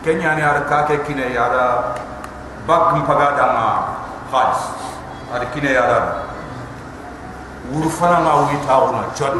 kenya 0.02 0.34
ni 0.34 0.42
ara 0.42 0.64
ka 0.64 0.84
ke 0.88 1.04
kine 1.04 1.28
ya 1.32 1.48
da 1.48 1.94
bak 2.66 2.94
mpaga 2.96 3.36
da 3.36 3.46
ma 3.52 3.66
khas 4.32 4.58
ada 5.34 5.44
kine 5.52 5.72
ya 5.72 5.84
da 5.86 5.98
wuru 7.68 7.90
fana 7.90 8.20
ma 8.24 8.48
wi 8.48 8.56
tauna 8.66 9.04
chot 9.12 9.36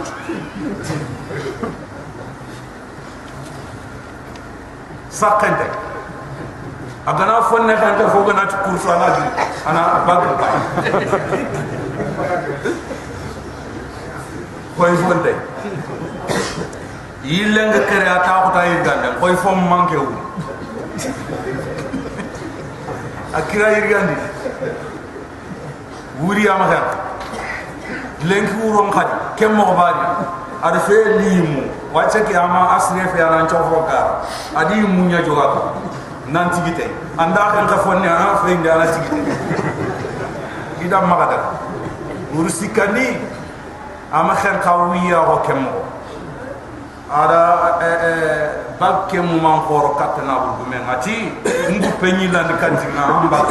sakente 5.21 5.67
agana 7.07 7.43
fonne 7.43 7.75
kan 7.77 7.97
ta 7.99 8.09
fogo 8.09 8.33
na 8.33 8.45
kursu 8.65 8.89
ana 8.89 9.09
di 9.17 9.25
ana 9.69 9.83
bag 10.07 10.23
koy 14.77 14.95
fonde 15.05 15.33
yille 17.25 17.63
nga 17.69 17.81
kere 17.89 18.09
ata 18.17 18.33
ko 18.45 18.49
tay 18.57 18.71
gande 18.85 19.09
koy 19.21 19.35
fom 19.43 19.59
manke 19.69 19.97
wu 19.97 20.09
akira 23.37 23.69
yirgandi 23.77 24.17
wuri 26.21 26.49
ama 26.49 26.67
kan 26.73 26.85
lenki 28.29 28.55
wuro 28.63 28.89
ngadi 28.89 29.17
kem 29.37 29.53
mo 29.53 29.73
bari 29.77 30.05
ada 30.65 30.81
fe 30.81 30.97
limu 31.21 31.80
wacha 31.93 32.21
ki 32.25 32.35
ama 32.35 32.77
asre 32.77 33.03
fe 33.13 33.19
ala 33.23 33.47
chofo 33.51 33.83
ga 33.89 34.23
adi 34.55 34.81
munya 34.87 35.23
joga 35.27 35.75
nan 36.31 36.51
tigite 36.55 36.87
anda 37.19 37.51
kan 37.51 37.67
ka 37.67 37.77
fonni 37.83 38.07
ana 38.07 38.39
fe 38.45 38.55
nda 38.55 38.71
ala 38.75 38.87
tigite 38.87 39.21
ida 40.87 41.01
magada 41.03 41.39
ursi 42.39 42.69
kani 42.71 43.19
ama 44.13 44.35
khan 44.35 44.61
kawiya 44.63 45.19
ho 45.27 45.37
kemo 45.47 45.71
ada 47.11 47.43
bal 48.79 49.11
kemu 49.11 49.43
man 49.43 49.67
khoro 49.67 49.99
katna 49.99 50.35
bu 50.47 50.63
gume 50.63 50.79
ngati 50.87 51.17
ngu 51.75 51.91
penyi 51.99 52.31
lan 52.31 52.55
kanti 52.63 52.87
na 52.95 53.03
amba 53.19 53.43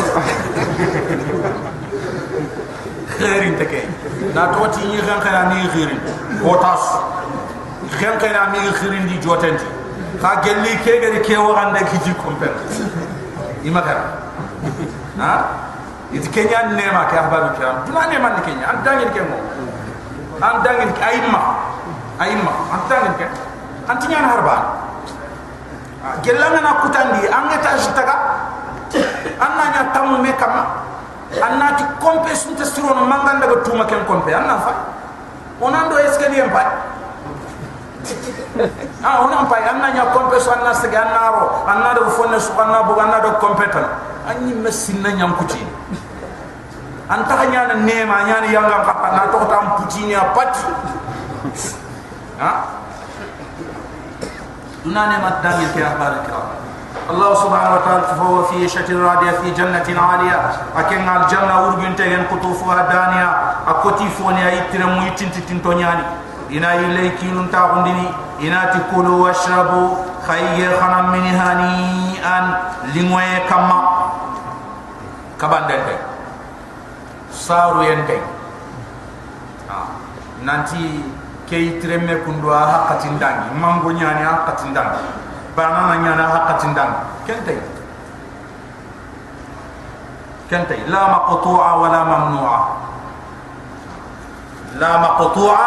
khairin 3.19 3.59
take 3.59 3.83
na 4.31 4.47
toti 4.55 4.79
ni 4.87 4.97
kan 5.03 5.19
kan 5.19 5.51
ni 5.51 5.67
khairin. 5.75 5.99
Botas 6.39 7.18
khen 7.97 8.19
khen 8.19 8.51
mi 8.51 8.59
khirin 8.77 9.07
di 9.07 9.17
jotenti 9.19 9.65
ka 10.21 10.41
gelli 10.41 10.77
ke 10.83 10.99
gari 11.01 11.19
ke 11.21 11.35
warande 11.37 11.79
ki 11.89 11.97
ji 12.03 12.13
kompen 12.13 12.53
ima 13.63 13.81
kara 13.81 14.03
ha? 15.17 15.33
It 16.09 16.25
kenya 16.33 16.73
nema 16.73 17.05
ke 17.05 17.13
ahbabu 17.21 17.53
kiram 17.53 17.85
tuna 17.85 18.09
nema 18.09 18.33
ni 18.33 18.41
kenya. 18.41 18.65
An 18.73 18.81
dangin 18.81 19.13
ke 19.13 19.21
mo 19.21 19.37
an 20.41 20.65
dangin 20.65 20.89
ke 20.89 21.01
ayma 21.05 21.41
ayma 22.17 22.53
an 22.73 22.81
dangin 22.89 23.13
ke. 23.13 23.29
An 23.85 23.95
tinya 24.01 24.17
harba. 24.17 24.55
Gelanga 26.25 26.65
na 26.65 26.81
kutandi. 26.81 27.29
An 27.29 27.53
eta 27.53 27.77
jitaga. 27.77 28.15
An 29.37 29.51
na 29.53 29.63
nya 29.69 29.93
tamu 29.93 30.17
me 30.17 30.33
kama 30.33 30.65
an 31.37 31.59
na 31.61 31.77
ti 31.77 31.85
kompe 32.01 32.33
sunta 32.33 32.65
sirono 32.65 33.05
manganda 33.05 33.45
ga 33.45 33.61
tuma 33.61 33.85
ken 33.85 34.01
kompe. 34.09 34.33
An 34.33 34.49
na 34.49 34.57
fa. 34.57 34.73
Onando 35.61 35.93
eskalier 36.01 36.49
pa 36.49 36.89
ah 39.02 39.24
on 39.24 39.32
pa 39.48 39.56
anna 39.58 39.88
nya 39.92 40.12
kompe 40.12 40.36
so 40.40 40.52
anna 40.52 40.72
se 40.74 40.88
ganna 40.88 41.32
ro 41.32 41.64
anna 41.66 41.94
do 41.96 42.06
fonne 42.10 42.38
so 42.38 42.52
anna 42.60 42.84
bu 42.84 42.94
anna 43.00 43.20
do 43.20 43.30
kompetan 43.40 43.84
anni 44.28 44.52
mesin 44.54 45.00
na 45.02 45.10
nyam 45.10 45.34
kuti 45.40 45.60
anta 47.08 47.44
nya 47.48 47.66
na 47.68 47.74
nema 47.74 48.24
nya 48.28 48.40
ni 48.44 48.52
yanga 48.52 48.84
ka 48.84 48.94
na 49.16 49.22
to 49.32 49.38
tam 49.48 49.64
puti 49.80 50.06
ni 50.06 50.14
apati 50.14 50.64
ha 52.38 52.50
dunane 54.84 55.16
mat 55.24 55.40
dangi 55.42 55.66
ke 55.72 55.80
akhbar 55.82 56.22
kiram 56.24 56.48
الله 57.04 57.34
سبحانه 57.36 57.72
وتعالى 57.76 58.16
فهو 58.16 58.42
في 58.48 58.64
شتى 58.68 58.96
رادية 58.96 59.30
في 59.44 59.52
جنة 59.52 59.84
عالية 59.84 60.36
أكن 60.72 61.04
الجنة 61.04 61.54
ورجن 61.62 61.96
تين 62.00 62.24
قطوفها 62.32 62.88
دانية 62.88 63.28
أكوتي 63.68 64.08
فوني 64.08 64.40
أي 64.48 64.72
ترمو 64.72 65.12
يتين 65.12 65.28
ina 66.49 66.81
ilay 66.81 67.13
kinun 67.21 67.45
ta 67.53 67.69
gundini 67.73 68.09
ina 68.41 68.73
ti 68.73 68.79
kulu 68.89 69.29
washrabu 69.29 70.01
khayye 70.25 70.65
khanam 70.81 71.13
min 71.13 71.29
hani 71.37 72.17
an 72.25 72.45
lingwaye 72.93 73.45
kama 73.45 73.77
kabande 75.37 75.77
te 75.85 75.95
saru 77.29 77.85
yen 77.85 78.01
ha. 79.69 79.93
nanti 80.41 81.05
kay 81.45 81.77
treme 81.77 82.25
kundu 82.25 82.49
ha 82.49 82.89
khatin 82.89 83.21
dangi 83.21 83.53
mango 83.53 83.93
nyani 83.93 84.25
ha 84.25 84.49
dangi 84.49 85.01
banana 85.53 85.95
nyana 86.01 86.23
ha 86.33 86.39
dangi 86.57 86.97
kente 87.29 87.55
kente 90.49 90.75
la 90.89 91.01
maqtu'a 91.13 91.77
wala 91.77 92.01
mamnu'a. 92.09 92.59
La 94.81 94.97
maqtu'a 94.97 95.61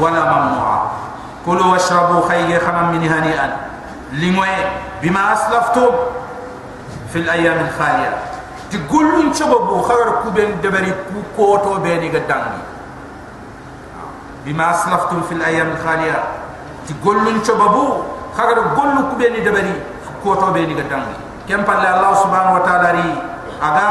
ولا 0.00 0.22
ممنوعا 0.24 0.80
كلوا 1.46 1.72
واشربوا 1.72 2.28
خير 2.28 2.60
خما 2.60 2.82
من 2.82 3.02
هنيئا. 3.08 3.56
لموي 4.12 4.56
بما 5.02 5.32
أسلفتم 5.32 5.90
في 7.12 7.18
الأيام 7.18 7.58
الخالية. 7.66 8.12
تقول 8.70 9.04
لهم 9.04 9.32
شبابو 9.32 9.82
خير 9.82 10.08
كوبين 10.22 10.60
دبري 10.60 10.94
كوكوتو 11.36 11.78
بيني 11.78 12.08
قدامي. 12.08 12.60
بما 14.44 14.70
أسلفتم 14.70 15.20
في 15.28 15.34
الأيام 15.34 15.68
الخالية. 15.68 16.24
تقولون 16.88 17.44
شبابو 17.44 18.02
خير 18.36 18.58
قولوا 18.76 19.10
كوبين 19.10 19.44
دبري 19.44 19.74
كوتو 20.24 20.50
بيني 20.50 20.74
قدامي. 20.82 21.14
كم 21.48 21.64
قال 21.64 21.86
الله 21.86 22.14
سبحانه 22.14 22.52
وتعالى 22.54 23.04
أغا 23.62 23.88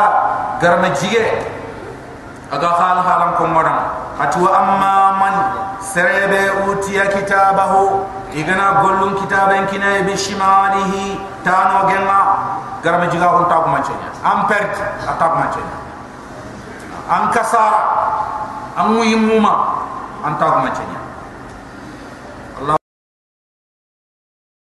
غرمجيه 0.64 1.26
أغا 2.54 2.68
خال 2.68 2.98
خالم 3.04 3.54
مرام 3.54 3.80
مرم 4.23 4.23
أتوا 4.29 4.59
أما 4.59 4.95
من 5.13 5.35
سريبه 5.81 6.51
أوتي 6.65 7.01
كتابه 7.01 7.73
إغنا 8.37 8.67
قول 8.81 8.95
لن 9.09 9.15
كتابين 9.27 9.67
كنا 9.67 10.01
بشماله 10.01 10.95
تانو 11.45 11.89
جنا 11.89 12.21
غرم 12.85 13.03
جيه 13.11 13.25
هون 13.27 13.49
تاق 13.49 13.65
مانچنيا 13.67 14.11
أم 14.33 14.47
پرت 14.49 14.77
أتاق 15.09 15.33
مانچنيا 15.39 15.79
أم 17.17 17.31
كسار 17.31 17.75
أم 18.79 18.97
ويموما 18.97 19.79
anta 20.25 20.45
ko 20.51 20.59
macenya 20.67 20.99